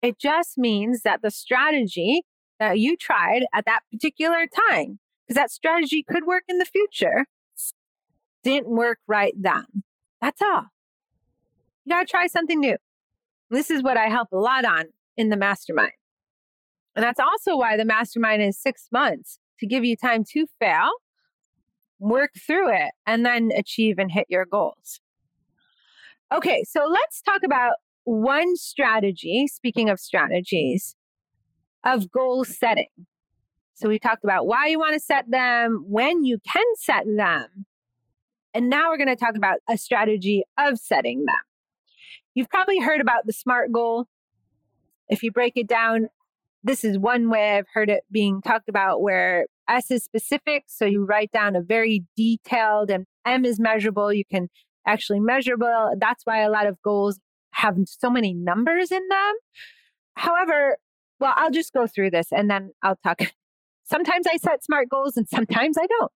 It 0.00 0.18
just 0.18 0.58
means 0.58 1.02
that 1.02 1.22
the 1.22 1.30
strategy 1.30 2.22
that 2.58 2.78
you 2.78 2.96
tried 2.96 3.44
at 3.52 3.64
that 3.66 3.80
particular 3.92 4.46
time, 4.46 4.98
because 5.26 5.36
that 5.36 5.50
strategy 5.50 6.02
could 6.02 6.26
work 6.26 6.44
in 6.48 6.58
the 6.58 6.64
future, 6.64 7.26
didn't 8.42 8.68
work 8.68 8.98
right 9.06 9.34
then. 9.38 9.64
That's 10.20 10.42
all. 10.42 10.66
You 11.84 11.90
got 11.90 12.00
to 12.00 12.06
try 12.06 12.26
something 12.26 12.58
new. 12.58 12.76
This 13.50 13.70
is 13.70 13.82
what 13.82 13.96
I 13.96 14.08
help 14.08 14.28
a 14.32 14.36
lot 14.36 14.64
on 14.64 14.86
in 15.16 15.28
the 15.28 15.36
mastermind. 15.36 15.92
And 16.96 17.04
that's 17.04 17.20
also 17.20 17.56
why 17.56 17.76
the 17.76 17.84
mastermind 17.84 18.42
is 18.42 18.58
six 18.58 18.88
months 18.90 19.38
to 19.62 19.66
give 19.68 19.84
you 19.84 19.96
time 19.96 20.24
to 20.32 20.46
fail, 20.58 20.90
work 22.00 22.32
through 22.44 22.74
it, 22.74 22.90
and 23.06 23.24
then 23.24 23.50
achieve 23.56 23.96
and 23.96 24.10
hit 24.10 24.26
your 24.28 24.44
goals. 24.44 25.00
Okay, 26.34 26.64
so 26.64 26.84
let's 26.90 27.22
talk 27.22 27.42
about 27.44 27.74
one 28.02 28.56
strategy, 28.56 29.46
speaking 29.46 29.88
of 29.88 30.00
strategies, 30.00 30.96
of 31.84 32.10
goal 32.10 32.44
setting. 32.44 32.88
So 33.74 33.88
we 33.88 34.00
talked 34.00 34.24
about 34.24 34.48
why 34.48 34.66
you 34.66 34.80
want 34.80 34.94
to 34.94 35.00
set 35.00 35.30
them, 35.30 35.84
when 35.86 36.24
you 36.24 36.38
can 36.52 36.64
set 36.76 37.04
them. 37.06 37.66
And 38.52 38.68
now 38.68 38.90
we're 38.90 38.98
going 38.98 39.08
to 39.08 39.16
talk 39.16 39.36
about 39.36 39.58
a 39.70 39.78
strategy 39.78 40.42
of 40.58 40.78
setting 40.78 41.24
them. 41.24 41.36
You've 42.34 42.50
probably 42.50 42.80
heard 42.80 43.00
about 43.00 43.26
the 43.26 43.32
SMART 43.32 43.70
goal. 43.70 44.06
If 45.08 45.22
you 45.22 45.30
break 45.30 45.52
it 45.56 45.68
down, 45.68 46.08
this 46.64 46.84
is 46.84 46.98
one 46.98 47.28
way 47.28 47.56
I've 47.56 47.66
heard 47.72 47.90
it 47.90 48.04
being 48.10 48.40
talked 48.40 48.68
about 48.68 49.02
where 49.02 49.46
S 49.68 49.90
is 49.90 50.04
specific. 50.04 50.64
So 50.66 50.84
you 50.84 51.04
write 51.04 51.30
down 51.32 51.56
a 51.56 51.62
very 51.62 52.04
detailed 52.16 52.90
and 52.90 53.06
M 53.26 53.44
is 53.44 53.60
measurable. 53.60 54.12
You 54.12 54.24
can 54.30 54.48
actually 54.86 55.20
measurable. 55.20 55.92
That's 55.98 56.24
why 56.24 56.40
a 56.40 56.50
lot 56.50 56.66
of 56.66 56.80
goals 56.82 57.18
have 57.52 57.76
so 57.86 58.10
many 58.10 58.34
numbers 58.34 58.90
in 58.90 59.06
them. 59.08 59.34
However, 60.14 60.78
well, 61.20 61.34
I'll 61.36 61.50
just 61.50 61.72
go 61.72 61.86
through 61.86 62.10
this 62.10 62.28
and 62.32 62.50
then 62.50 62.70
I'll 62.82 62.96
talk. 62.96 63.20
Sometimes 63.84 64.26
I 64.26 64.36
set 64.36 64.64
SMART 64.64 64.88
goals 64.88 65.16
and 65.16 65.28
sometimes 65.28 65.76
I 65.76 65.86
don't. 65.86 66.12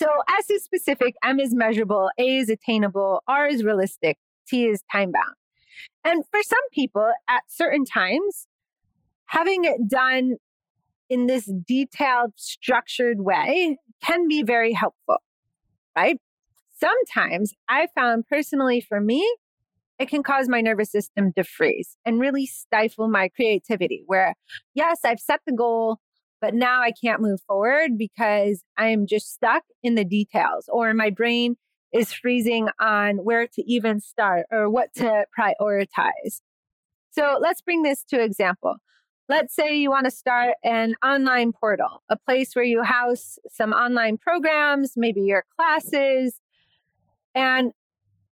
So 0.00 0.08
S 0.38 0.50
is 0.50 0.64
specific, 0.64 1.14
M 1.22 1.38
is 1.38 1.54
measurable, 1.54 2.10
A 2.18 2.38
is 2.38 2.48
attainable, 2.48 3.22
R 3.28 3.46
is 3.46 3.62
realistic, 3.62 4.16
T 4.48 4.66
is 4.66 4.82
time 4.90 5.12
bound. 5.12 5.34
And 6.04 6.24
for 6.30 6.42
some 6.42 6.58
people 6.72 7.10
at 7.28 7.42
certain 7.48 7.84
times, 7.84 8.46
having 9.26 9.64
it 9.64 9.88
done 9.88 10.36
in 11.08 11.26
this 11.26 11.50
detailed, 11.66 12.32
structured 12.36 13.20
way 13.20 13.78
can 14.02 14.28
be 14.28 14.42
very 14.42 14.72
helpful, 14.72 15.18
right? 15.96 16.18
Sometimes 16.78 17.54
I 17.68 17.88
found 17.94 18.26
personally 18.28 18.80
for 18.80 19.00
me, 19.00 19.28
it 19.98 20.08
can 20.08 20.22
cause 20.22 20.48
my 20.48 20.60
nervous 20.60 20.92
system 20.92 21.32
to 21.32 21.42
freeze 21.42 21.96
and 22.04 22.20
really 22.20 22.46
stifle 22.46 23.08
my 23.08 23.28
creativity. 23.28 24.04
Where, 24.06 24.34
yes, 24.74 25.00
I've 25.04 25.18
set 25.18 25.40
the 25.46 25.52
goal, 25.52 25.98
but 26.40 26.54
now 26.54 26.82
I 26.82 26.92
can't 26.92 27.20
move 27.20 27.40
forward 27.46 27.98
because 27.98 28.62
I'm 28.76 29.06
just 29.06 29.32
stuck 29.32 29.64
in 29.82 29.96
the 29.96 30.04
details 30.04 30.68
or 30.68 30.94
my 30.94 31.10
brain 31.10 31.56
is 31.92 32.12
freezing 32.12 32.68
on 32.78 33.16
where 33.18 33.46
to 33.46 33.62
even 33.70 34.00
start 34.00 34.46
or 34.52 34.70
what 34.70 34.94
to 34.96 35.24
prioritize. 35.36 36.42
So 37.10 37.38
let's 37.40 37.62
bring 37.62 37.82
this 37.82 38.04
to 38.10 38.22
example. 38.22 38.76
Let's 39.28 39.54
say 39.54 39.76
you 39.76 39.90
want 39.90 40.06
to 40.06 40.10
start 40.10 40.54
an 40.64 40.94
online 41.04 41.52
portal, 41.52 42.02
a 42.08 42.16
place 42.16 42.54
where 42.54 42.64
you 42.64 42.82
house 42.82 43.38
some 43.52 43.72
online 43.72 44.16
programs, 44.16 44.94
maybe 44.96 45.20
your 45.20 45.44
classes. 45.54 46.40
And 47.34 47.72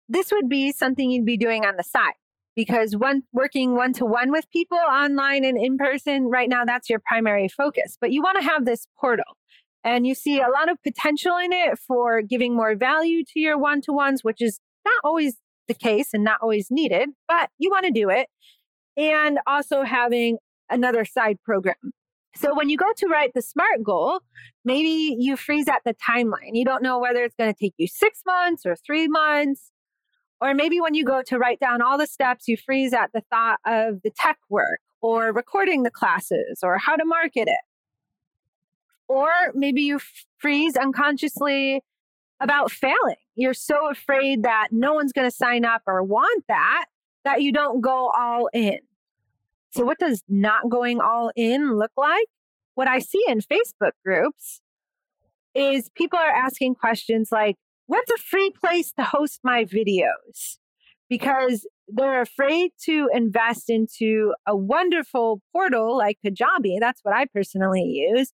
this 0.08 0.32
would 0.32 0.48
be 0.48 0.72
something 0.72 1.10
you'd 1.10 1.26
be 1.26 1.36
doing 1.36 1.66
on 1.66 1.76
the 1.76 1.82
side 1.82 2.14
because 2.54 2.96
one 2.96 3.22
working 3.32 3.76
one 3.76 3.92
to 3.92 4.06
one 4.06 4.32
with 4.32 4.50
people 4.50 4.78
online 4.78 5.44
and 5.44 5.58
in 5.58 5.76
person 5.76 6.24
right 6.24 6.48
now 6.48 6.64
that's 6.64 6.88
your 6.88 6.98
primary 6.98 7.48
focus 7.48 7.98
but 8.00 8.10
you 8.10 8.22
want 8.22 8.38
to 8.38 8.44
have 8.44 8.64
this 8.64 8.86
portal 8.98 9.36
and 9.84 10.06
you 10.06 10.14
see 10.14 10.40
a 10.40 10.48
lot 10.48 10.70
of 10.70 10.82
potential 10.82 11.36
in 11.36 11.52
it 11.52 11.78
for 11.78 12.22
giving 12.22 12.56
more 12.56 12.74
value 12.74 13.22
to 13.24 13.38
your 13.38 13.58
one 13.58 13.82
to 13.82 13.92
ones 13.92 14.24
which 14.24 14.40
is 14.40 14.58
not 14.84 14.94
always 15.04 15.36
the 15.68 15.74
case 15.74 16.14
and 16.14 16.24
not 16.24 16.38
always 16.40 16.68
needed 16.70 17.10
but 17.28 17.50
you 17.58 17.68
want 17.68 17.84
to 17.84 17.92
do 17.92 18.08
it 18.08 18.28
and 18.96 19.38
also 19.46 19.82
having 19.82 20.38
another 20.70 21.04
side 21.04 21.38
program. 21.44 21.92
So 22.34 22.54
when 22.54 22.68
you 22.68 22.76
go 22.76 22.92
to 22.98 23.06
write 23.06 23.32
the 23.34 23.40
SMART 23.40 23.82
goal, 23.82 24.20
maybe 24.64 25.16
you 25.18 25.36
freeze 25.36 25.68
at 25.68 25.82
the 25.84 25.94
timeline. 25.94 26.52
You 26.52 26.64
don't 26.64 26.82
know 26.82 26.98
whether 26.98 27.24
it's 27.24 27.34
going 27.34 27.52
to 27.52 27.58
take 27.58 27.74
you 27.78 27.86
six 27.86 28.20
months 28.26 28.66
or 28.66 28.76
three 28.76 29.08
months. 29.08 29.70
Or 30.40 30.52
maybe 30.52 30.80
when 30.80 30.94
you 30.94 31.02
go 31.02 31.22
to 31.22 31.38
write 31.38 31.60
down 31.60 31.80
all 31.80 31.96
the 31.96 32.06
steps, 32.06 32.46
you 32.46 32.58
freeze 32.58 32.92
at 32.92 33.10
the 33.14 33.22
thought 33.30 33.58
of 33.64 34.02
the 34.02 34.10
tech 34.10 34.36
work 34.50 34.80
or 35.00 35.32
recording 35.32 35.82
the 35.82 35.90
classes 35.90 36.60
or 36.62 36.76
how 36.76 36.94
to 36.94 37.06
market 37.06 37.48
it. 37.48 37.60
Or 39.08 39.30
maybe 39.54 39.82
you 39.82 39.98
freeze 40.38 40.76
unconsciously 40.76 41.82
about 42.40 42.70
failing. 42.70 43.16
You're 43.34 43.54
so 43.54 43.88
afraid 43.90 44.42
that 44.42 44.68
no 44.72 44.92
one's 44.92 45.12
going 45.12 45.28
to 45.28 45.34
sign 45.34 45.64
up 45.64 45.82
or 45.86 46.02
want 46.02 46.44
that 46.48 46.84
that 47.24 47.40
you 47.40 47.52
don't 47.52 47.80
go 47.80 48.10
all 48.16 48.48
in. 48.52 48.78
So, 49.76 49.84
what 49.84 49.98
does 49.98 50.22
not 50.26 50.70
going 50.70 51.02
all 51.02 51.30
in 51.36 51.76
look 51.76 51.90
like? 51.98 52.24
What 52.76 52.88
I 52.88 52.98
see 52.98 53.22
in 53.28 53.40
Facebook 53.40 53.90
groups 54.02 54.62
is 55.54 55.90
people 55.94 56.18
are 56.18 56.30
asking 56.30 56.76
questions 56.76 57.28
like, 57.30 57.56
What's 57.84 58.10
a 58.10 58.16
free 58.16 58.50
place 58.58 58.90
to 58.92 59.04
host 59.04 59.40
my 59.44 59.66
videos? 59.66 60.56
Because 61.10 61.66
they're 61.88 62.22
afraid 62.22 62.70
to 62.84 63.10
invest 63.12 63.68
into 63.68 64.32
a 64.46 64.56
wonderful 64.56 65.42
portal 65.52 65.94
like 65.94 66.16
Kajabi. 66.24 66.78
That's 66.80 67.00
what 67.02 67.14
I 67.14 67.26
personally 67.26 67.82
use. 67.82 68.32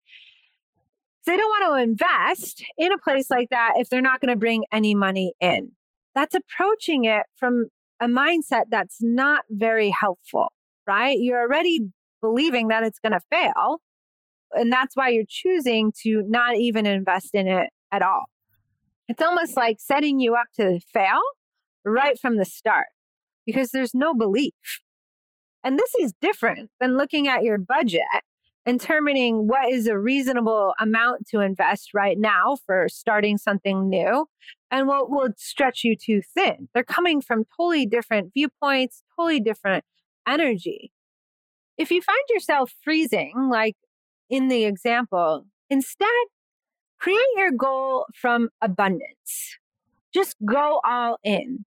they 1.25 1.38
don't 1.38 1.49
want 1.49 1.78
to 1.78 1.82
invest 1.82 2.65
in 2.78 2.91
a 2.91 2.97
place 2.97 3.32
like 3.32 3.47
that 3.49 3.75
if 3.78 3.89
they're 3.89 4.02
not 4.02 4.19
going 4.19 4.34
to 4.34 4.38
bring 4.39 4.65
any 4.73 4.93
money 4.93 5.32
in. 5.39 5.71
That's 6.13 6.36
approaching 6.36 7.06
it 7.06 7.23
from 7.38 7.67
a 8.02 8.08
mindset 8.08 8.65
that's 8.69 8.97
not 9.02 9.45
very 9.49 9.89
helpful 9.89 10.52
right? 10.89 11.19
You're 11.19 11.41
already 11.41 11.82
believing 12.19 12.69
that 12.69 12.82
it's 12.84 12.97
going 12.97 13.13
to 13.13 13.21
fail. 13.32 13.78
And 14.54 14.73
that's 14.73 14.95
why 14.95 15.10
you're 15.10 15.23
choosing 15.30 15.93
to 16.02 16.23
not 16.28 16.58
even 16.58 16.88
invest 16.88 17.30
in 17.36 17.47
it 17.47 17.69
at 17.91 18.02
all. 18.02 18.25
It's 19.08 19.21
almost 19.21 19.56
like 19.56 19.78
setting 19.80 20.19
you 20.19 20.34
up 20.34 20.47
to 20.56 20.80
fail 20.91 21.21
right 21.86 22.19
from 22.19 22.38
the 22.38 22.45
start 22.45 22.88
because 23.45 23.69
there's 23.69 23.93
no 23.93 24.15
belief. 24.15 24.54
And 25.63 25.78
this 25.78 25.93
is 25.99 26.13
different 26.21 26.71
than 26.80 26.97
looking 26.97 27.28
at 27.28 27.43
your 27.43 27.60
budget 27.60 28.02
and 28.65 28.80
determining 28.80 29.47
what 29.47 29.71
is 29.71 29.86
a 29.88 29.97
reasonable 29.97 30.73
amount 30.80 31.28
to 31.28 31.39
invest 31.39 31.93
right 31.93 32.17
now 32.17 32.58
for 32.65 32.88
starting 32.89 33.38
something 33.38 33.89
new 33.89 34.25
and 34.71 34.88
what 34.88 35.12
will 35.12 35.30
stretch 35.38 35.84
you 35.84 35.95
too 35.95 36.21
thin. 36.36 36.69
They're 36.73 36.84
coming 36.84 37.21
from 37.21 37.45
totally 37.56 37.86
different 37.86 38.34
viewpoints, 38.34 39.04
totally 39.15 39.39
different 39.39 39.84
energy. 40.29 40.91
If 41.77 41.91
you 41.91 42.01
find 42.01 42.23
yourself 42.29 42.73
freezing, 42.83 43.49
like 43.51 43.75
in 44.29 44.47
the 44.47 44.65
example, 44.65 45.45
instead 45.69 46.09
create 46.99 47.19
your 47.35 47.51
goal 47.51 48.05
from 48.13 48.49
abundance. 48.61 49.57
Just 50.13 50.35
go 50.45 50.81
all 50.83 51.17
in. 51.23 51.65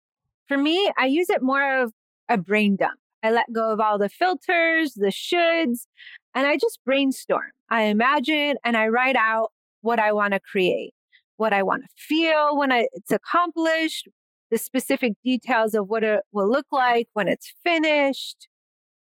For 0.46 0.56
me, 0.56 0.90
I 0.96 1.06
use 1.06 1.28
it 1.28 1.42
more 1.42 1.82
of 1.82 1.92
a 2.28 2.38
brain 2.38 2.76
dump. 2.76 2.98
I 3.22 3.32
let 3.32 3.52
go 3.52 3.72
of 3.72 3.80
all 3.80 3.98
the 3.98 4.08
filters, 4.08 4.94
the 4.94 5.06
shoulds, 5.06 5.86
and 6.34 6.46
I 6.46 6.56
just 6.56 6.78
brainstorm. 6.84 7.50
I 7.70 7.82
imagine 7.84 8.56
and 8.64 8.76
I 8.76 8.88
write 8.88 9.16
out 9.16 9.50
what 9.80 9.98
I 9.98 10.12
want 10.12 10.34
to 10.34 10.40
create, 10.40 10.94
what 11.36 11.52
I 11.52 11.62
want 11.62 11.82
to 11.82 11.88
feel 11.96 12.56
when 12.56 12.70
I, 12.70 12.86
it's 12.92 13.10
accomplished, 13.10 14.08
the 14.50 14.58
specific 14.58 15.14
details 15.24 15.74
of 15.74 15.88
what 15.88 16.04
it 16.04 16.20
will 16.32 16.48
look 16.48 16.66
like 16.70 17.08
when 17.12 17.28
it's 17.28 17.52
finished. 17.64 18.48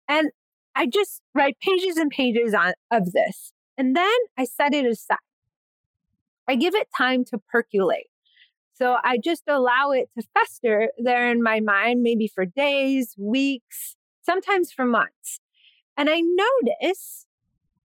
And 0.07 0.29
I 0.75 0.85
just 0.85 1.21
write 1.33 1.57
pages 1.59 1.97
and 1.97 2.09
pages 2.09 2.53
on, 2.53 2.73
of 2.91 3.11
this. 3.11 3.51
And 3.77 3.95
then 3.95 4.17
I 4.37 4.45
set 4.45 4.73
it 4.73 4.85
aside. 4.85 5.17
I 6.47 6.55
give 6.55 6.75
it 6.75 6.87
time 6.97 7.25
to 7.25 7.37
percolate. 7.37 8.07
So 8.73 8.97
I 9.03 9.17
just 9.17 9.43
allow 9.47 9.91
it 9.91 10.09
to 10.17 10.25
fester 10.33 10.89
there 10.97 11.31
in 11.31 11.41
my 11.41 11.59
mind, 11.59 12.03
maybe 12.03 12.27
for 12.27 12.45
days, 12.45 13.15
weeks, 13.17 13.95
sometimes 14.23 14.71
for 14.71 14.85
months. 14.85 15.39
And 15.97 16.09
I 16.11 16.21
notice 16.21 17.25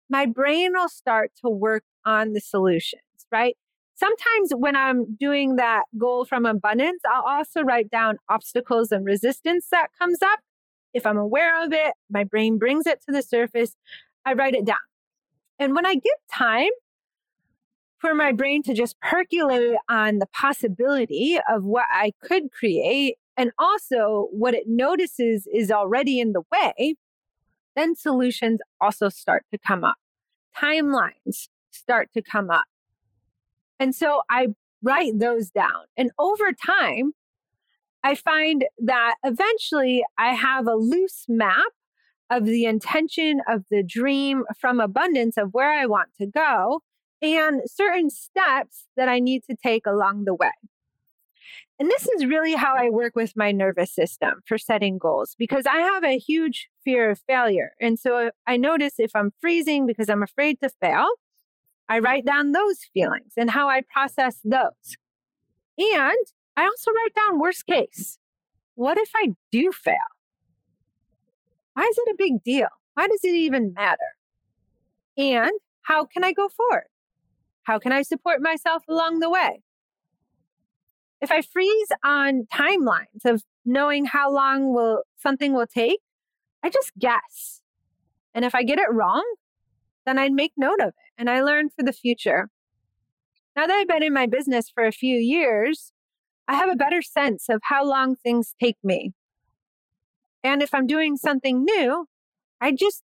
my 0.09 0.27
brain 0.27 0.73
will 0.75 0.89
start 0.89 1.33
to 1.45 1.51
work 1.51 1.83
on 2.05 2.35
the 2.35 2.41
solutions, 2.41 3.03
right? 3.33 3.57
Sometimes 3.97 4.53
when 4.55 4.77
I'm 4.77 5.17
doing 5.17 5.57
that 5.57 5.85
goal 5.97 6.27
from 6.27 6.45
abundance, 6.45 7.01
I'll 7.11 7.23
also 7.23 7.63
write 7.63 7.91
down 7.91 8.19
obstacles 8.29 8.93
and 8.93 9.07
resistance 9.07 9.69
that 9.73 9.89
comes 9.99 10.21
up. 10.23 10.41
If 10.93 11.07
I'm 11.07 11.17
aware 11.17 11.65
of 11.65 11.73
it, 11.73 11.95
my 12.11 12.23
brain 12.23 12.59
brings 12.59 12.87
it 12.87 13.01
to 13.07 13.13
the 13.13 13.23
surface, 13.23 13.75
I 14.25 14.35
write 14.35 14.55
it 14.55 14.67
down. 14.67 14.77
And 15.59 15.75
when 15.75 15.87
I 15.87 15.95
give 15.95 16.13
time 16.31 16.69
for 17.99 18.15
my 18.15 18.33
brain 18.33 18.63
to 18.65 18.75
just 18.75 19.01
percolate 19.01 19.77
on 19.89 20.19
the 20.19 20.27
possibility 20.27 21.39
of 21.49 21.65
what 21.65 21.87
I 21.91 22.13
could 22.23 22.53
create 22.53 23.17
and 23.37 23.51
also 23.59 24.29
what 24.31 24.53
it 24.55 24.65
notices 24.67 25.47
is 25.53 25.71
already 25.71 26.21
in 26.21 26.33
the 26.33 26.43
way, 26.53 26.97
then 27.75 27.95
solutions 27.95 28.61
also 28.81 29.09
start 29.09 29.45
to 29.53 29.59
come 29.59 29.85
up. 29.85 29.97
Timelines 30.55 31.49
start 31.71 32.11
to 32.13 32.23
come 32.23 32.51
up. 32.51 32.65
And 33.79 33.95
so 33.95 34.23
I 34.31 34.49
write 34.83 35.19
those 35.19 35.51
down. 35.51 35.85
And 35.97 36.11
over 36.19 36.53
time, 36.53 37.13
I 38.03 38.15
find 38.15 38.65
that 38.79 39.17
eventually 39.25 40.05
I 40.17 40.35
have 40.35 40.67
a 40.67 40.75
loose 40.75 41.25
map 41.29 41.73
of 42.31 42.45
the 42.45 42.65
intention 42.65 43.41
of 43.49 43.65
the 43.71 43.83
dream 43.83 44.45
from 44.59 44.81
abundance 44.81 45.37
of 45.37 45.51
where 45.53 45.73
I 45.73 45.87
want 45.87 46.09
to 46.21 46.27
go 46.27 46.83
and 47.23 47.63
certain 47.67 48.11
steps 48.11 48.87
that 48.97 49.09
I 49.09 49.21
need 49.21 49.43
to 49.51 49.57
take 49.61 49.87
along 49.87 50.25
the 50.25 50.35
way. 50.35 50.51
And 51.79 51.91
this 51.91 52.09
is 52.09 52.25
really 52.25 52.55
how 52.55 52.75
I 52.75 52.89
work 52.89 53.15
with 53.15 53.37
my 53.37 53.53
nervous 53.53 53.93
system 53.93 54.41
for 54.47 54.57
setting 54.57 54.97
goals 54.99 55.37
because 55.39 55.67
I 55.67 55.79
have 55.79 56.05
a 56.05 56.19
huge 56.19 56.69
fear 56.85 57.11
of 57.11 57.21
failure. 57.27 57.73
And 57.81 57.99
so 57.99 58.31
I 58.47 58.57
notice 58.57 58.95
if 58.99 59.11
I'm 59.15 59.33
freezing 59.41 59.87
because 59.87 60.09
I'm 60.09 60.23
afraid 60.23 60.59
to 60.63 60.71
fail, 60.81 61.07
I 61.89 61.99
write 62.01 62.25
down 62.25 62.53
those 62.53 62.79
feelings 62.93 63.33
and 63.37 63.51
how 63.51 63.69
I 63.69 63.83
process 63.93 64.39
those. 64.45 64.97
And 65.79 66.27
I 66.57 66.65
also 66.65 66.91
write 66.91 67.15
down 67.15 67.39
worst 67.39 67.67
case. 67.67 68.19
What 68.75 68.99
if 68.99 69.11
I 69.15 69.33
do 69.53 69.73
fail? 69.73 69.97
Why 71.75 71.85
is 71.85 71.99
it 71.99 72.11
a 72.13 72.17
big 72.17 72.43
deal? 72.43 72.69
Why 72.95 73.07
does 73.07 73.21
it 73.23 73.35
even 73.35 73.75
matter? 73.75 74.17
And 75.17 75.53
how 75.83 76.05
can 76.05 76.25
I 76.25 76.33
go 76.33 76.49
forward? 76.49 76.87
How 77.65 77.79
can 77.79 77.93
I 77.93 78.03
support 78.03 78.41
myself 78.41 78.83
along 78.89 79.21
the 79.21 79.31
way? 79.31 79.63
If 81.21 81.31
I 81.31 81.43
freeze 81.43 81.89
on 82.05 82.47
timelines 82.53 83.25
of 83.25 83.43
knowing 83.65 84.05
how 84.05 84.31
long 84.31 84.75
will 84.75 85.03
something 85.19 85.53
will 85.53 85.67
take, 85.67 86.01
I 86.63 86.71
just 86.71 86.93
guess. 86.99 87.63
And 88.35 88.45
if 88.45 88.55
I 88.55 88.63
get 88.63 88.79
it 88.79 88.93
wrong, 88.93 89.25
then 90.07 90.19
I'd 90.19 90.33
make 90.33 90.53
note 90.57 90.81
of 90.81 90.89
it 90.89 90.95
and 91.19 91.29
I 91.29 91.43
learn 91.43 91.69
for 91.69 91.83
the 91.83 91.93
future. 91.93 92.49
Now 93.57 93.67
that 93.67 93.75
I've 93.75 93.89
been 93.89 94.03
in 94.03 94.13
my 94.13 94.27
business 94.27 94.71
for 94.71 94.85
a 94.85 94.93
few 94.93 95.17
years, 95.17 95.93
I 96.49 96.55
have 96.55 96.71
a 96.71 96.77
better 96.77 97.03
sense 97.03 97.49
of 97.49 97.61
how 97.65 97.85
long 97.85 98.15
things 98.15 98.55
take 98.63 98.77
me. 98.85 99.13
And 100.45 100.63
if 100.63 100.73
I'm 100.73 100.87
doing 100.87 101.17
something 101.17 101.65
new, 101.65 102.07
I 102.61 102.73
just 102.73 103.03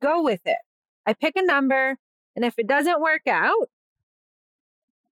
go 0.00 0.22
with 0.22 0.40
it. 0.44 0.58
I 1.06 1.12
pick 1.12 1.34
a 1.36 1.44
number, 1.44 1.96
and 2.34 2.44
if 2.44 2.54
it 2.58 2.66
doesn't 2.66 3.00
work 3.00 3.26
out, 3.28 3.68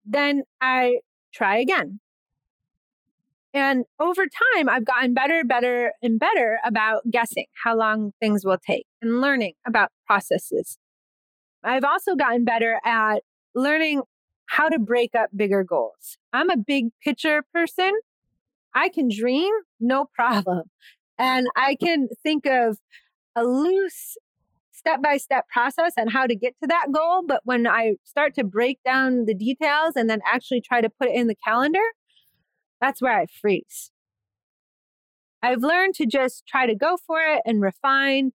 then 0.05 0.43
I 0.61 0.99
try 1.33 1.57
again. 1.57 1.99
And 3.53 3.85
over 3.99 4.25
time, 4.55 4.69
I've 4.69 4.85
gotten 4.85 5.13
better, 5.13 5.43
better, 5.43 5.93
and 6.01 6.19
better 6.19 6.59
about 6.63 7.09
guessing 7.09 7.45
how 7.63 7.75
long 7.75 8.11
things 8.19 8.45
will 8.45 8.59
take 8.65 8.85
and 9.01 9.19
learning 9.19 9.53
about 9.65 9.89
processes. 10.05 10.77
I've 11.67 11.83
also 11.83 12.15
gotten 12.15 12.45
better 12.45 12.79
at 12.85 13.23
learning 13.53 14.01
how 14.45 14.69
to 14.69 14.79
break 14.79 15.13
up 15.15 15.29
bigger 15.35 15.63
goals. 15.65 16.17
I'm 16.31 16.49
a 16.49 16.55
big 16.55 16.85
picture 17.03 17.43
person. 17.53 17.91
I 18.73 18.87
can 18.87 19.09
dream, 19.09 19.51
no 19.79 20.05
problem. 20.15 20.63
And 21.19 21.47
I 21.55 21.75
can 21.75 22.07
think 22.23 22.45
of 22.45 22.77
a 23.35 23.43
loose 23.43 24.17
step 24.71 25.01
by 25.01 25.17
step 25.17 25.45
process 25.51 25.93
and 25.97 26.11
how 26.11 26.25
to 26.25 26.35
get 26.35 26.55
to 26.61 26.67
that 26.67 26.87
goal. 26.93 27.23
But 27.27 27.41
when 27.43 27.67
I 27.67 27.95
start 28.05 28.33
to 28.35 28.45
break 28.45 28.79
down 28.85 29.25
the 29.25 29.33
details 29.33 29.93
and 29.97 30.09
then 30.09 30.21
actually 30.25 30.61
try 30.61 30.79
to 30.79 30.89
put 30.89 31.09
it 31.09 31.15
in 31.15 31.27
the 31.27 31.35
calendar, 31.35 31.83
that's 32.79 33.01
where 33.01 33.19
I 33.19 33.25
freeze. 33.25 33.91
I've 35.43 35.61
learned 35.61 35.95
to 35.95 36.05
just 36.05 36.45
try 36.47 36.65
to 36.65 36.75
go 36.75 36.97
for 37.05 37.19
it 37.21 37.41
and 37.45 37.61
refine 37.61 38.31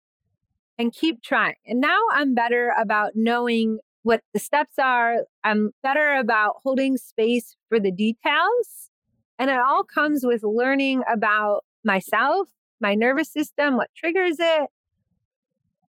and 0.78 0.92
keep 0.92 1.22
trying. 1.22 1.56
And 1.66 1.80
now 1.80 1.98
I'm 2.12 2.34
better 2.34 2.72
about 2.78 3.12
knowing 3.14 3.78
what 4.02 4.22
the 4.32 4.38
steps 4.38 4.78
are. 4.78 5.24
I'm 5.44 5.72
better 5.82 6.14
about 6.14 6.56
holding 6.62 6.96
space 6.96 7.56
for 7.68 7.80
the 7.80 7.90
details. 7.90 8.90
And 9.38 9.50
it 9.50 9.58
all 9.58 9.84
comes 9.84 10.24
with 10.24 10.42
learning 10.42 11.02
about 11.12 11.64
myself, 11.84 12.48
my 12.80 12.94
nervous 12.94 13.30
system, 13.30 13.76
what 13.76 13.90
triggers 13.96 14.36
it, 14.38 14.70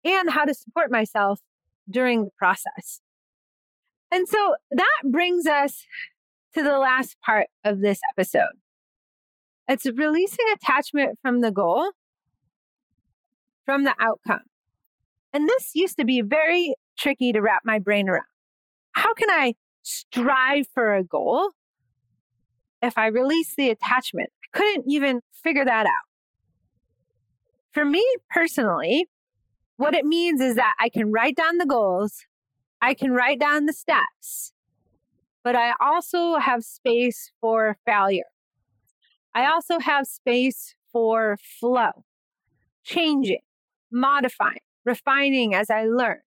and 0.03 0.29
how 0.29 0.45
to 0.45 0.53
support 0.53 0.91
myself 0.91 1.39
during 1.89 2.25
the 2.25 2.31
process. 2.37 3.01
And 4.11 4.27
so 4.27 4.55
that 4.71 5.01
brings 5.03 5.45
us 5.45 5.85
to 6.55 6.63
the 6.63 6.77
last 6.79 7.17
part 7.23 7.47
of 7.63 7.81
this 7.81 7.99
episode. 8.13 8.57
It's 9.67 9.85
releasing 9.85 10.45
attachment 10.53 11.19
from 11.21 11.41
the 11.41 11.51
goal, 11.51 11.91
from 13.65 13.83
the 13.83 13.93
outcome. 13.99 14.41
And 15.33 15.47
this 15.47 15.71
used 15.75 15.97
to 15.97 16.05
be 16.05 16.21
very 16.21 16.75
tricky 16.97 17.31
to 17.31 17.41
wrap 17.41 17.61
my 17.63 17.79
brain 17.79 18.09
around. 18.09 18.23
How 18.93 19.13
can 19.13 19.29
I 19.29 19.53
strive 19.83 20.67
for 20.73 20.95
a 20.95 21.03
goal 21.03 21.51
if 22.81 22.97
I 22.97 23.07
release 23.07 23.53
the 23.55 23.69
attachment? 23.69 24.29
I 24.43 24.57
couldn't 24.57 24.85
even 24.87 25.21
figure 25.31 25.65
that 25.65 25.85
out. 25.85 26.07
For 27.71 27.85
me 27.85 28.03
personally, 28.29 29.07
what 29.77 29.93
it 29.93 30.05
means 30.05 30.41
is 30.41 30.55
that 30.55 30.73
I 30.79 30.89
can 30.89 31.11
write 31.11 31.35
down 31.35 31.57
the 31.57 31.65
goals, 31.65 32.25
I 32.81 32.93
can 32.93 33.11
write 33.11 33.39
down 33.39 33.65
the 33.65 33.73
steps, 33.73 34.53
but 35.43 35.55
I 35.55 35.73
also 35.79 36.37
have 36.37 36.63
space 36.63 37.31
for 37.39 37.77
failure. 37.85 38.23
I 39.33 39.45
also 39.45 39.79
have 39.79 40.07
space 40.07 40.75
for 40.91 41.37
flow, 41.59 42.03
changing, 42.83 43.41
modifying, 43.91 44.57
refining 44.89 45.53
as 45.53 45.69
I 45.69 45.85
learn. 45.85 46.21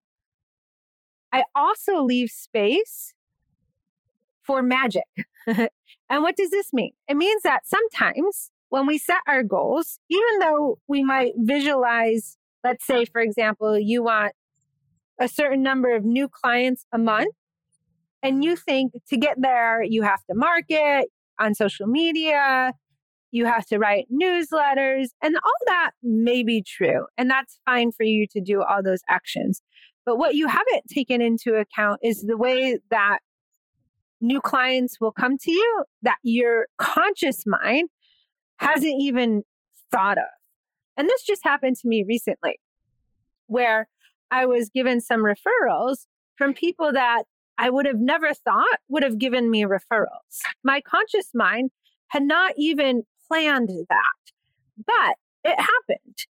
I 1.33 1.43
also 1.55 2.03
leave 2.03 2.29
space 2.29 3.15
for 4.43 4.61
magic. 4.61 5.09
and 5.47 5.69
what 6.09 6.35
does 6.35 6.51
this 6.51 6.71
mean? 6.71 6.91
It 7.07 7.17
means 7.17 7.41
that 7.41 7.61
sometimes 7.65 8.51
when 8.69 8.85
we 8.85 8.99
set 8.99 9.21
our 9.27 9.41
goals, 9.41 9.97
even 10.09 10.39
though 10.39 10.77
we 10.87 11.03
might 11.03 11.33
visualize, 11.37 12.37
let's 12.63 12.85
say, 12.85 13.05
for 13.05 13.19
example, 13.19 13.79
you 13.79 14.03
want 14.03 14.33
a 15.19 15.27
certain 15.27 15.63
number 15.63 15.95
of 15.95 16.05
new 16.05 16.27
clients 16.29 16.85
a 16.93 16.99
month, 16.99 17.33
and 18.21 18.43
you 18.43 18.55
think 18.55 18.93
to 19.09 19.17
get 19.17 19.37
there, 19.41 19.81
you 19.81 20.03
have 20.03 20.23
to 20.29 20.35
market 20.35 21.07
on 21.39 21.55
social 21.55 21.87
media, 21.87 22.73
you 23.31 23.45
have 23.45 23.65
to 23.67 23.77
write 23.79 24.07
newsletters, 24.11 25.07
and 25.21 25.35
all 25.35 25.65
that 25.67 25.91
may 26.03 26.43
be 26.43 26.61
true. 26.61 27.05
And 27.17 27.29
that's 27.29 27.59
fine 27.65 27.91
for 27.91 28.03
you 28.03 28.27
to 28.31 28.41
do 28.41 28.61
all 28.61 28.83
those 28.83 29.01
actions. 29.09 29.61
But 30.05 30.17
what 30.17 30.35
you 30.35 30.47
haven't 30.47 30.87
taken 30.89 31.21
into 31.21 31.55
account 31.55 31.99
is 32.03 32.21
the 32.21 32.37
way 32.37 32.79
that 32.89 33.19
new 34.19 34.41
clients 34.41 34.99
will 34.99 35.11
come 35.11 35.37
to 35.37 35.51
you 35.51 35.83
that 36.01 36.17
your 36.23 36.67
conscious 36.77 37.43
mind 37.45 37.89
hasn't 38.57 38.95
even 38.99 39.43
thought 39.91 40.17
of. 40.17 40.25
And 40.97 41.07
this 41.07 41.23
just 41.23 41.43
happened 41.43 41.77
to 41.77 41.87
me 41.87 42.03
recently, 42.07 42.59
where 43.47 43.87
I 44.29 44.45
was 44.45 44.69
given 44.69 45.01
some 45.01 45.23
referrals 45.23 46.05
from 46.35 46.53
people 46.53 46.91
that 46.93 47.23
I 47.57 47.69
would 47.69 47.85
have 47.85 47.99
never 47.99 48.33
thought 48.33 48.79
would 48.89 49.03
have 49.03 49.17
given 49.17 49.49
me 49.49 49.63
referrals. 49.63 50.41
My 50.63 50.81
conscious 50.81 51.29
mind 51.33 51.71
had 52.07 52.23
not 52.23 52.53
even 52.57 53.03
planned 53.31 53.69
that, 53.89 54.33
but 54.85 55.15
it 55.43 55.57
happened. 55.57 56.25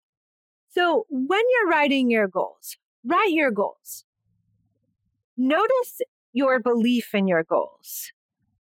So 0.69 1.05
when 1.09 1.41
you're 1.51 1.69
writing 1.69 2.09
your 2.09 2.27
goals, 2.27 2.77
write 3.05 3.31
your 3.31 3.51
goals. 3.51 4.03
Notice 5.37 6.01
your 6.33 6.59
belief 6.59 7.13
in 7.13 7.27
your 7.27 7.43
goals. 7.43 8.11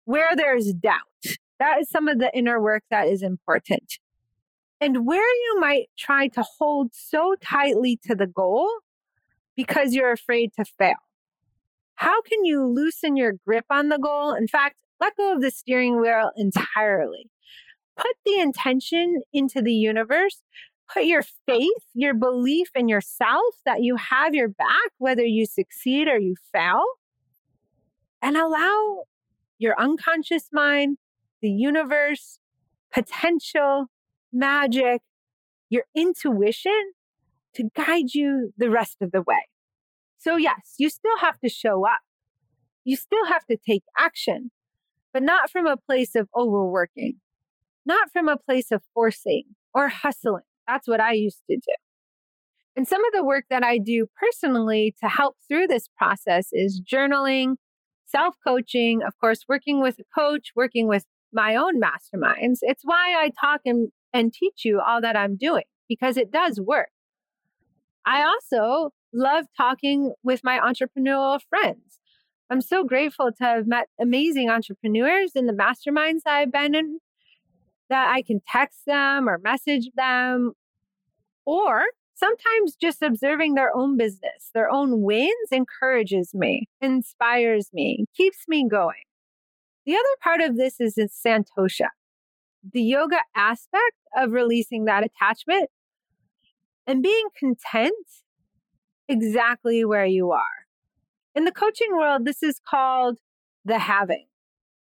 Where 0.05 0.35
there's 0.35 0.73
doubt, 0.73 1.37
that 1.59 1.81
is 1.81 1.89
some 1.89 2.09
of 2.09 2.19
the 2.19 2.37
inner 2.37 2.61
work 2.61 2.83
that 2.91 3.09
is 3.09 3.23
important. 3.23 3.99
And 4.81 5.07
where 5.07 5.19
you 5.21 5.61
might 5.61 5.87
try 5.97 6.29
to 6.29 6.45
hold 6.59 6.95
so 6.95 7.35
tightly 7.43 7.99
to 8.05 8.15
the 8.15 8.27
goal 8.27 8.69
because 9.57 9.95
you're 9.95 10.12
afraid 10.12 10.53
to 10.59 10.65
fail. 10.65 10.95
How 11.95 12.21
can 12.23 12.45
you 12.45 12.67
loosen 12.67 13.17
your 13.17 13.35
grip 13.47 13.65
on 13.71 13.89
the 13.89 13.99
goal? 13.99 14.35
In 14.35 14.49
fact, 14.49 14.77
let 15.01 15.17
go 15.17 15.35
of 15.35 15.41
the 15.41 15.51
steering 15.51 16.01
wheel 16.01 16.31
entirely. 16.37 17.31
Put 17.97 18.17
the 18.25 18.39
intention 18.39 19.23
into 19.33 19.63
the 19.63 19.73
universe. 19.73 20.43
Put 20.93 21.05
your 21.05 21.23
faith, 21.47 21.83
your 21.95 22.15
belief 22.15 22.69
in 22.75 22.89
yourself 22.89 23.55
that 23.65 23.83
you 23.83 23.97
have 23.97 24.35
your 24.35 24.49
back, 24.49 24.93
whether 24.99 25.25
you 25.25 25.47
succeed 25.47 26.07
or 26.07 26.19
you 26.19 26.37
fail, 26.53 26.85
and 28.23 28.37
allow 28.37 29.05
your 29.59 29.75
unconscious 29.81 30.49
mind, 30.53 30.99
the 31.41 31.51
universe, 31.51 32.39
potential, 32.93 33.87
magic, 34.33 35.03
your 35.69 35.85
intuition 35.95 36.93
to 37.55 37.71
guide 37.75 38.15
you 38.15 38.53
the 38.57 38.71
rest 38.71 38.99
of 39.01 39.11
the 39.11 39.23
way. 39.23 39.49
So, 40.19 40.37
yes, 40.37 40.75
you 40.79 40.91
still 40.91 41.19
have 41.19 41.41
to 41.41 41.49
show 41.49 41.87
up. 41.87 42.01
You 42.85 42.97
still 42.97 43.27
have 43.27 43.45
to 43.47 43.57
take 43.57 43.83
action, 43.99 44.51
but 45.13 45.23
not 45.23 45.51
from 45.51 45.67
a 45.67 45.77
place 45.77 46.15
of 46.15 46.29
overworking, 46.37 47.17
not 47.87 48.11
from 48.12 48.29
a 48.29 48.37
place 48.37 48.70
of 48.70 48.83
forcing 48.92 49.44
or 49.72 49.88
hustling. 49.88 50.42
That's 50.66 50.88
what 50.88 51.01
I 51.01 51.12
used 51.12 51.42
to 51.51 51.57
do. 51.57 51.75
And 52.77 52.87
some 52.87 53.05
of 53.07 53.12
the 53.12 53.25
work 53.25 53.44
that 53.49 53.64
I 53.64 53.79
do 53.79 54.07
personally 54.20 54.94
to 55.03 55.09
help 55.09 55.37
through 55.49 55.68
this 55.68 55.88
process 55.96 56.49
is 56.53 56.83
journaling, 56.83 57.55
self 58.05 58.35
coaching, 58.46 59.03
of 59.03 59.14
course, 59.18 59.44
working 59.49 59.81
with 59.81 59.99
a 59.99 60.05
coach, 60.18 60.51
working 60.55 60.87
with 60.87 61.05
my 61.33 61.57
own 61.57 61.81
masterminds. 61.81 62.59
It's 62.62 62.83
why 62.85 63.14
I 63.16 63.31
talk 63.40 63.62
and, 63.64 63.88
and 64.12 64.33
teach 64.33 64.64
you 64.64 64.81
all 64.81 65.01
that 65.01 65.16
I'm 65.16 65.37
doing 65.37 65.64
because 65.88 66.16
it 66.16 66.31
does 66.31 66.61
work. 66.61 66.90
I 68.05 68.22
also 68.22 68.90
love 69.12 69.46
talking 69.57 70.12
with 70.22 70.42
my 70.44 70.59
entrepreneurial 70.59 71.40
friends. 71.49 72.01
I'm 72.51 72.61
so 72.61 72.85
grateful 72.85 73.31
to 73.33 73.44
have 73.44 73.66
met 73.66 73.88
amazing 74.01 74.51
entrepreneurs 74.51 75.33
in 75.35 75.46
the 75.46 75.53
masterminds 75.53 76.20
I've 76.27 76.53
been 76.53 76.75
in 76.75 77.01
that 77.88 78.12
I 78.12 78.22
can 78.22 78.40
text 78.46 78.81
them 78.87 79.29
or 79.29 79.38
message 79.38 79.90
them, 79.94 80.53
or 81.44 81.85
sometimes 82.14 82.77
just 82.81 83.03
observing 83.03 83.55
their 83.55 83.77
own 83.77 83.96
business, 83.96 84.51
their 84.55 84.70
own 84.70 85.03
wins 85.03 85.53
encourages 85.53 86.35
me, 86.35 86.68
inspires 86.81 87.70
me, 87.72 88.07
keeps 88.16 88.49
me 88.49 88.66
going. 88.68 89.05
The 89.85 89.94
other 89.94 90.03
part 90.22 90.40
of 90.40 90.57
this 90.57 90.81
is 90.81 90.99
in 90.99 91.09
Santosha, 91.09 91.88
the 92.72 92.83
yoga 92.83 93.18
aspect 93.37 93.96
of 94.16 94.33
releasing 94.33 94.87
that 94.87 95.05
attachment 95.05 95.68
and 96.87 97.03
being 97.03 97.29
content 97.38 97.94
exactly 99.09 99.85
where 99.85 100.07
you 100.07 100.33
are. 100.33 100.42
In 101.35 101.44
the 101.44 101.53
coaching 101.53 101.96
world, 101.96 102.25
this 102.25 102.42
is 102.42 102.61
called 102.66 103.18
the 103.64 103.79
having, 103.79 104.27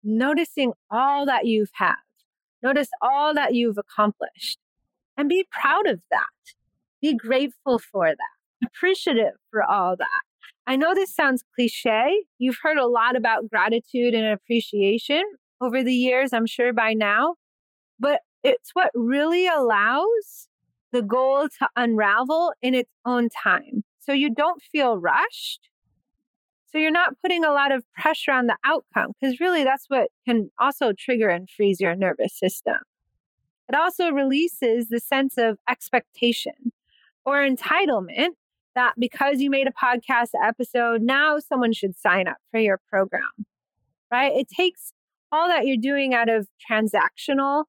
noticing 0.02 0.72
all 0.90 1.24
that 1.26 1.46
you've 1.46 1.70
had, 1.74 1.94
notice 2.62 2.88
all 3.00 3.34
that 3.34 3.54
you've 3.54 3.78
accomplished, 3.78 4.58
and 5.16 5.28
be 5.28 5.46
proud 5.50 5.86
of 5.86 6.00
that. 6.10 6.26
Be 7.00 7.14
grateful 7.14 7.78
for 7.78 8.08
that, 8.08 8.66
appreciative 8.66 9.34
for 9.50 9.62
all 9.62 9.96
that. 9.96 10.20
I 10.66 10.76
know 10.76 10.94
this 10.94 11.14
sounds 11.14 11.42
cliche. 11.54 12.24
You've 12.38 12.58
heard 12.62 12.76
a 12.76 12.86
lot 12.86 13.16
about 13.16 13.48
gratitude 13.48 14.14
and 14.14 14.26
appreciation 14.26 15.22
over 15.60 15.82
the 15.82 15.94
years, 15.94 16.32
I'm 16.32 16.46
sure 16.46 16.72
by 16.72 16.92
now, 16.92 17.36
but 17.98 18.20
it's 18.42 18.70
what 18.74 18.90
really 18.94 19.46
allows 19.46 20.48
the 20.92 21.02
goal 21.02 21.48
to 21.58 21.68
unravel 21.76 22.52
in 22.62 22.74
its 22.74 22.90
own 23.04 23.28
time. 23.30 23.84
So 24.00 24.12
you 24.12 24.34
don't 24.34 24.62
feel 24.62 24.98
rushed. 24.98 25.69
So 26.72 26.78
you're 26.78 26.90
not 26.92 27.14
putting 27.20 27.44
a 27.44 27.52
lot 27.52 27.72
of 27.72 27.84
pressure 27.94 28.30
on 28.32 28.46
the 28.46 28.56
outcome 28.64 29.12
because 29.20 29.40
really 29.40 29.64
that's 29.64 29.86
what 29.88 30.08
can 30.26 30.50
also 30.58 30.92
trigger 30.92 31.28
and 31.28 31.48
freeze 31.50 31.80
your 31.80 31.96
nervous 31.96 32.38
system. 32.38 32.76
It 33.68 33.74
also 33.74 34.10
releases 34.10 34.88
the 34.88 35.00
sense 35.00 35.36
of 35.36 35.58
expectation 35.68 36.72
or 37.24 37.36
entitlement 37.36 38.30
that 38.74 38.94
because 38.98 39.40
you 39.40 39.50
made 39.50 39.66
a 39.66 39.72
podcast 39.72 40.30
episode, 40.42 41.02
now 41.02 41.38
someone 41.38 41.72
should 41.72 41.96
sign 41.96 42.28
up 42.28 42.36
for 42.50 42.60
your 42.60 42.80
program, 42.88 43.22
right? 44.10 44.32
It 44.32 44.48
takes 44.48 44.92
all 45.32 45.48
that 45.48 45.66
you're 45.66 45.76
doing 45.76 46.14
out 46.14 46.28
of 46.28 46.48
transactional 46.70 47.64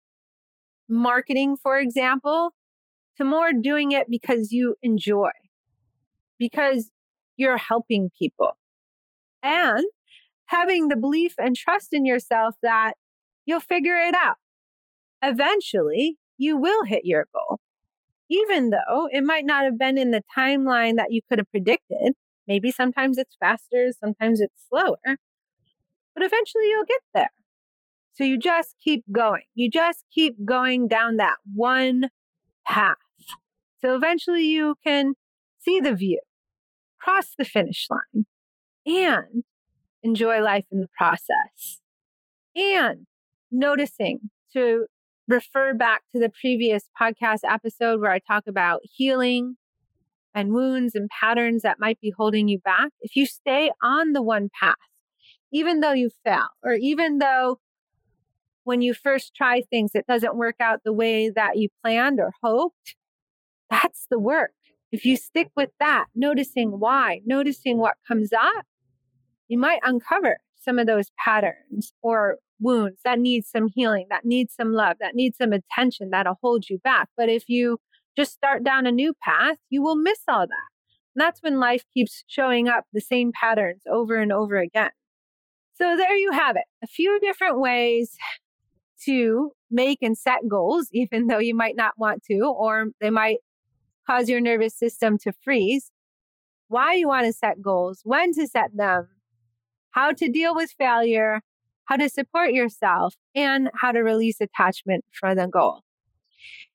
marketing, 0.89 1.57
for 1.61 1.79
example, 1.79 2.53
to 3.17 3.23
more 3.23 3.51
doing 3.53 3.91
it 3.91 4.07
because 4.09 4.51
you 4.51 4.75
enjoy, 4.81 5.31
because 6.39 6.91
you're 7.37 7.57
helping 7.57 8.09
people, 8.17 8.57
and 9.43 9.85
having 10.45 10.87
the 10.87 10.97
belief 10.97 11.33
and 11.37 11.55
trust 11.55 11.89
in 11.93 12.05
yourself 12.05 12.55
that 12.61 12.93
you'll 13.45 13.59
figure 13.59 13.95
it 13.95 14.15
out. 14.15 14.35
Eventually, 15.23 16.17
you 16.37 16.57
will 16.57 16.83
hit 16.83 17.05
your 17.05 17.27
goal. 17.33 17.59
Even 18.29 18.69
though 18.69 19.09
it 19.11 19.23
might 19.23 19.45
not 19.45 19.63
have 19.63 19.77
been 19.77 19.97
in 19.97 20.11
the 20.11 20.23
timeline 20.37 20.95
that 20.95 21.11
you 21.11 21.21
could 21.29 21.39
have 21.39 21.51
predicted, 21.51 22.13
maybe 22.47 22.71
sometimes 22.71 23.17
it's 23.17 23.35
faster, 23.39 23.91
sometimes 23.99 24.39
it's 24.39 24.67
slower, 24.69 25.17
but 26.15 26.23
eventually 26.23 26.67
you'll 26.69 26.85
get 26.85 27.01
there. 27.13 27.31
So 28.13 28.23
you 28.23 28.37
just 28.37 28.75
keep 28.83 29.03
going. 29.11 29.43
You 29.55 29.69
just 29.69 30.05
keep 30.13 30.35
going 30.45 30.87
down 30.87 31.17
that 31.17 31.37
one 31.53 32.09
path. 32.65 32.97
So 33.79 33.95
eventually 33.95 34.45
you 34.45 34.75
can 34.83 35.13
see 35.59 35.79
the 35.79 35.93
view, 35.93 36.19
cross 36.99 37.33
the 37.37 37.45
finish 37.45 37.87
line, 37.89 38.25
and 38.97 39.43
enjoy 40.03 40.41
life 40.41 40.65
in 40.71 40.79
the 40.81 40.89
process. 40.97 41.81
And 42.55 43.05
noticing 43.51 44.29
to 44.53 44.85
refer 45.27 45.73
back 45.73 46.01
to 46.13 46.19
the 46.19 46.31
previous 46.41 46.89
podcast 46.99 47.39
episode 47.47 48.01
where 48.01 48.11
I 48.11 48.19
talk 48.19 48.43
about 48.47 48.81
healing 48.83 49.55
and 50.33 50.53
wounds 50.53 50.95
and 50.95 51.09
patterns 51.09 51.61
that 51.61 51.79
might 51.79 51.99
be 51.99 52.13
holding 52.15 52.47
you 52.47 52.59
back. 52.59 52.89
If 53.01 53.15
you 53.15 53.25
stay 53.25 53.71
on 53.81 54.13
the 54.13 54.21
one 54.21 54.49
path, 54.61 54.75
even 55.51 55.81
though 55.81 55.93
you 55.93 56.09
fail, 56.23 56.47
or 56.63 56.73
even 56.73 57.19
though 57.19 57.59
when 58.63 58.81
you 58.81 58.93
first 58.93 59.33
try 59.35 59.61
things, 59.61 59.91
it 59.93 60.05
doesn't 60.07 60.35
work 60.35 60.55
out 60.59 60.81
the 60.83 60.93
way 60.93 61.29
that 61.29 61.57
you 61.57 61.69
planned 61.83 62.19
or 62.19 62.31
hoped, 62.43 62.95
that's 63.69 64.07
the 64.09 64.19
work. 64.19 64.51
If 64.91 65.05
you 65.05 65.15
stick 65.15 65.49
with 65.55 65.69
that, 65.79 66.05
noticing 66.15 66.79
why, 66.79 67.21
noticing 67.25 67.77
what 67.77 67.95
comes 68.07 68.31
up, 68.33 68.65
you 69.51 69.57
might 69.57 69.81
uncover 69.83 70.37
some 70.61 70.79
of 70.79 70.87
those 70.87 71.11
patterns 71.21 71.91
or 72.01 72.37
wounds 72.61 73.01
that 73.03 73.19
need 73.19 73.45
some 73.45 73.67
healing, 73.67 74.05
that 74.09 74.23
need 74.23 74.49
some 74.49 74.71
love, 74.71 74.95
that 75.01 75.13
need 75.13 75.35
some 75.35 75.51
attention 75.51 76.09
that'll 76.09 76.39
hold 76.41 76.69
you 76.69 76.79
back. 76.79 77.09
But 77.17 77.27
if 77.27 77.49
you 77.49 77.77
just 78.15 78.31
start 78.31 78.63
down 78.63 78.87
a 78.87 78.93
new 78.93 79.13
path, 79.21 79.57
you 79.69 79.81
will 79.81 79.97
miss 79.97 80.19
all 80.25 80.47
that. 80.47 80.69
And 81.13 81.21
that's 81.21 81.43
when 81.43 81.59
life 81.59 81.83
keeps 81.93 82.23
showing 82.27 82.69
up 82.69 82.85
the 82.93 83.01
same 83.01 83.33
patterns 83.33 83.81
over 83.91 84.15
and 84.15 84.31
over 84.31 84.55
again. 84.55 84.91
So 85.73 85.97
there 85.97 86.15
you 86.15 86.31
have 86.31 86.55
it. 86.55 86.63
A 86.81 86.87
few 86.87 87.19
different 87.19 87.59
ways 87.59 88.15
to 89.03 89.51
make 89.69 89.99
and 90.01 90.17
set 90.17 90.47
goals, 90.47 90.87
even 90.93 91.27
though 91.27 91.39
you 91.39 91.55
might 91.55 91.75
not 91.75 91.95
want 91.97 92.23
to, 92.31 92.39
or 92.39 92.85
they 93.01 93.09
might 93.09 93.39
cause 94.07 94.29
your 94.29 94.39
nervous 94.39 94.73
system 94.73 95.17
to 95.17 95.33
freeze. 95.43 95.91
Why 96.69 96.93
you 96.93 97.09
want 97.09 97.25
to 97.25 97.33
set 97.33 97.61
goals, 97.61 97.99
when 98.05 98.33
to 98.35 98.47
set 98.47 98.69
them, 98.73 99.09
how 99.91 100.11
to 100.13 100.29
deal 100.29 100.55
with 100.55 100.71
failure, 100.77 101.41
how 101.85 101.97
to 101.97 102.09
support 102.09 102.53
yourself, 102.53 103.15
and 103.35 103.69
how 103.75 103.91
to 103.91 103.99
release 103.99 104.41
attachment 104.41 105.05
for 105.11 105.35
the 105.35 105.47
goal. 105.47 105.83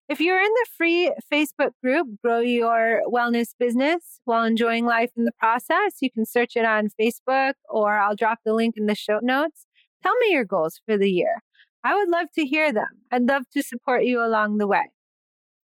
If 0.09 0.21
you're 0.21 0.39
in 0.39 0.53
the 0.53 0.67
free 0.77 1.13
Facebook 1.33 1.73
group, 1.83 2.07
Grow 2.23 2.39
Your 2.39 3.03
Wellness 3.09 3.49
Business 3.59 4.21
while 4.25 4.45
enjoying 4.45 4.87
life 4.87 5.11
in 5.17 5.25
the 5.25 5.33
process, 5.33 5.95
you 6.01 6.13
can 6.13 6.25
search 6.25 6.53
it 6.55 6.65
on 6.65 6.91
Facebook 7.01 7.55
or 7.69 7.99
I'll 7.99 8.15
drop 8.15 8.39
the 8.45 8.55
link 8.55 8.77
in 8.77 8.87
the 8.87 8.95
show 8.95 9.19
notes. 9.21 9.67
Tell 10.05 10.15
me 10.19 10.31
your 10.31 10.45
goals 10.45 10.81
for 10.87 10.97
the 10.97 11.11
year. 11.11 11.43
I 11.83 11.97
would 11.97 12.09
love 12.09 12.29
to 12.37 12.45
hear 12.45 12.73
them. 12.73 12.87
I'd 13.11 13.23
love 13.23 13.51
to 13.55 13.63
support 13.65 14.05
you 14.05 14.25
along 14.25 14.59
the 14.59 14.69
way. 14.69 14.91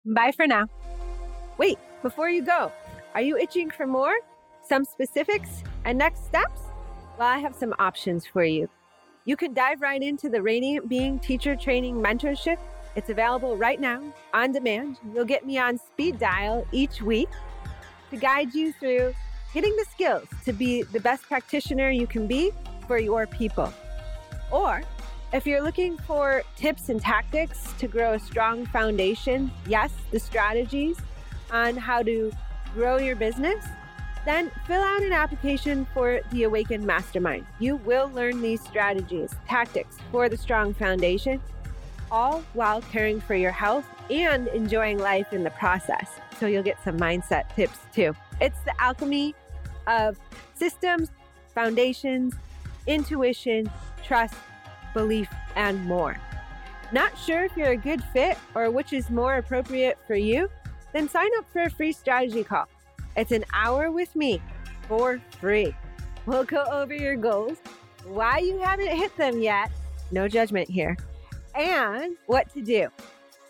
Bye 0.04 0.32
for 0.32 0.48
now. 0.48 0.66
Wait, 1.56 1.78
before 2.02 2.28
you 2.28 2.42
go, 2.42 2.72
are 3.14 3.22
you 3.22 3.36
itching 3.36 3.70
for 3.70 3.86
more? 3.86 4.16
Some 4.68 4.84
specifics 4.84 5.62
and 5.84 5.96
next 5.96 6.24
steps? 6.26 6.60
Well, 7.16 7.28
I 7.28 7.38
have 7.38 7.54
some 7.54 7.72
options 7.78 8.26
for 8.26 8.42
you. 8.42 8.68
You 9.24 9.36
can 9.36 9.54
dive 9.54 9.80
right 9.80 10.02
into 10.02 10.28
the 10.28 10.42
Radiant 10.42 10.88
Being 10.88 11.20
Teacher 11.20 11.54
Training 11.54 11.94
Mentorship. 11.94 12.58
It's 12.96 13.08
available 13.08 13.56
right 13.56 13.80
now 13.80 14.02
on 14.32 14.50
demand. 14.50 14.98
You'll 15.14 15.24
get 15.24 15.46
me 15.46 15.56
on 15.56 15.78
speed 15.78 16.18
dial 16.18 16.66
each 16.72 17.02
week 17.02 17.28
to 18.10 18.16
guide 18.16 18.52
you 18.52 18.72
through 18.72 19.14
getting 19.52 19.74
the 19.76 19.84
skills 19.92 20.26
to 20.44 20.52
be 20.52 20.82
the 20.82 20.98
best 20.98 21.22
practitioner 21.22 21.88
you 21.88 22.08
can 22.08 22.26
be 22.26 22.50
for 22.88 22.98
your 22.98 23.28
people. 23.28 23.72
Or 24.50 24.82
if 25.32 25.46
you're 25.46 25.62
looking 25.62 25.96
for 25.98 26.42
tips 26.56 26.88
and 26.88 27.00
tactics 27.00 27.72
to 27.78 27.86
grow 27.86 28.14
a 28.14 28.18
strong 28.18 28.66
foundation, 28.66 29.52
yes, 29.68 29.92
the 30.10 30.18
strategies 30.18 30.98
on 31.52 31.76
how 31.76 32.02
to 32.02 32.32
grow 32.74 32.98
your 32.98 33.14
business, 33.14 33.64
then 34.24 34.50
fill 34.66 34.82
out 34.82 35.02
an 35.02 35.12
application 35.12 35.86
for 35.92 36.20
the 36.30 36.44
Awakened 36.44 36.86
Mastermind. 36.86 37.46
You 37.58 37.76
will 37.76 38.10
learn 38.14 38.40
these 38.40 38.62
strategies, 38.62 39.30
tactics 39.46 39.98
for 40.10 40.28
the 40.28 40.36
strong 40.36 40.72
foundation, 40.74 41.40
all 42.10 42.42
while 42.54 42.80
caring 42.80 43.20
for 43.20 43.34
your 43.34 43.52
health 43.52 43.86
and 44.10 44.48
enjoying 44.48 44.98
life 44.98 45.32
in 45.32 45.44
the 45.44 45.50
process. 45.50 46.08
So 46.38 46.46
you'll 46.46 46.62
get 46.62 46.82
some 46.84 46.98
mindset 46.98 47.54
tips 47.54 47.78
too. 47.94 48.14
It's 48.40 48.60
the 48.60 48.74
alchemy 48.80 49.34
of 49.86 50.18
systems, 50.54 51.10
foundations, 51.54 52.34
intuition, 52.86 53.70
trust, 54.02 54.34
belief, 54.92 55.28
and 55.56 55.84
more. 55.86 56.18
Not 56.92 57.16
sure 57.18 57.44
if 57.44 57.56
you're 57.56 57.72
a 57.72 57.76
good 57.76 58.02
fit 58.12 58.38
or 58.54 58.70
which 58.70 58.92
is 58.92 59.10
more 59.10 59.36
appropriate 59.36 59.98
for 60.06 60.14
you? 60.14 60.48
Then 60.92 61.08
sign 61.08 61.28
up 61.38 61.50
for 61.52 61.62
a 61.62 61.70
free 61.70 61.92
strategy 61.92 62.44
call. 62.44 62.68
It's 63.16 63.32
an 63.32 63.44
hour 63.52 63.90
with 63.90 64.14
me 64.16 64.42
for 64.88 65.20
free. 65.40 65.74
We'll 66.26 66.44
go 66.44 66.64
over 66.70 66.94
your 66.94 67.16
goals, 67.16 67.58
why 68.06 68.38
you 68.38 68.58
haven't 68.58 68.88
hit 68.88 69.16
them 69.16 69.40
yet, 69.40 69.70
no 70.10 70.28
judgment 70.28 70.68
here, 70.68 70.96
and 71.54 72.16
what 72.26 72.52
to 72.54 72.62
do. 72.62 72.88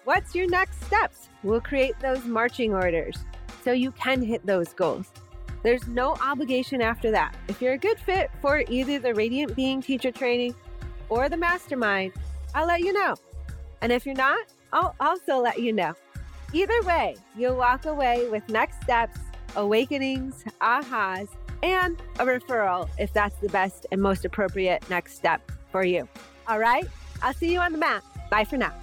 What's 0.04 0.34
your 0.34 0.48
next 0.48 0.84
steps? 0.84 1.28
We'll 1.42 1.60
create 1.60 1.98
those 2.00 2.24
marching 2.24 2.74
orders 2.74 3.16
so 3.62 3.72
you 3.72 3.90
can 3.92 4.20
hit 4.20 4.44
those 4.44 4.74
goals. 4.74 5.10
There's 5.62 5.86
no 5.88 6.14
obligation 6.22 6.82
after 6.82 7.10
that. 7.12 7.34
If 7.48 7.62
you're 7.62 7.72
a 7.72 7.78
good 7.78 7.98
fit 7.98 8.30
for 8.42 8.64
either 8.68 8.98
the 8.98 9.14
Radiant 9.14 9.56
Being 9.56 9.80
teacher 9.80 10.10
training 10.10 10.54
or 11.08 11.30
the 11.30 11.38
mastermind, 11.38 12.12
I'll 12.54 12.66
let 12.66 12.80
you 12.80 12.92
know. 12.92 13.14
And 13.80 13.90
if 13.90 14.04
you're 14.04 14.14
not, 14.14 14.44
I'll 14.74 14.94
also 15.00 15.38
let 15.38 15.58
you 15.58 15.72
know. 15.72 15.94
Either 16.52 16.82
way, 16.82 17.16
you'll 17.36 17.56
walk 17.56 17.86
away 17.86 18.28
with 18.28 18.46
next 18.50 18.82
steps, 18.82 19.18
awakenings, 19.56 20.44
ahas, 20.60 21.28
and 21.62 22.00
a 22.18 22.24
referral 22.24 22.88
if 22.98 23.12
that's 23.12 23.38
the 23.40 23.48
best 23.48 23.86
and 23.90 24.00
most 24.00 24.24
appropriate 24.24 24.88
next 24.90 25.16
step 25.16 25.50
for 25.70 25.84
you. 25.84 26.08
All 26.46 26.58
right, 26.58 26.86
I'll 27.22 27.34
see 27.34 27.52
you 27.52 27.60
on 27.60 27.72
the 27.72 27.78
mat. 27.78 28.02
Bye 28.30 28.44
for 28.44 28.56
now. 28.56 28.74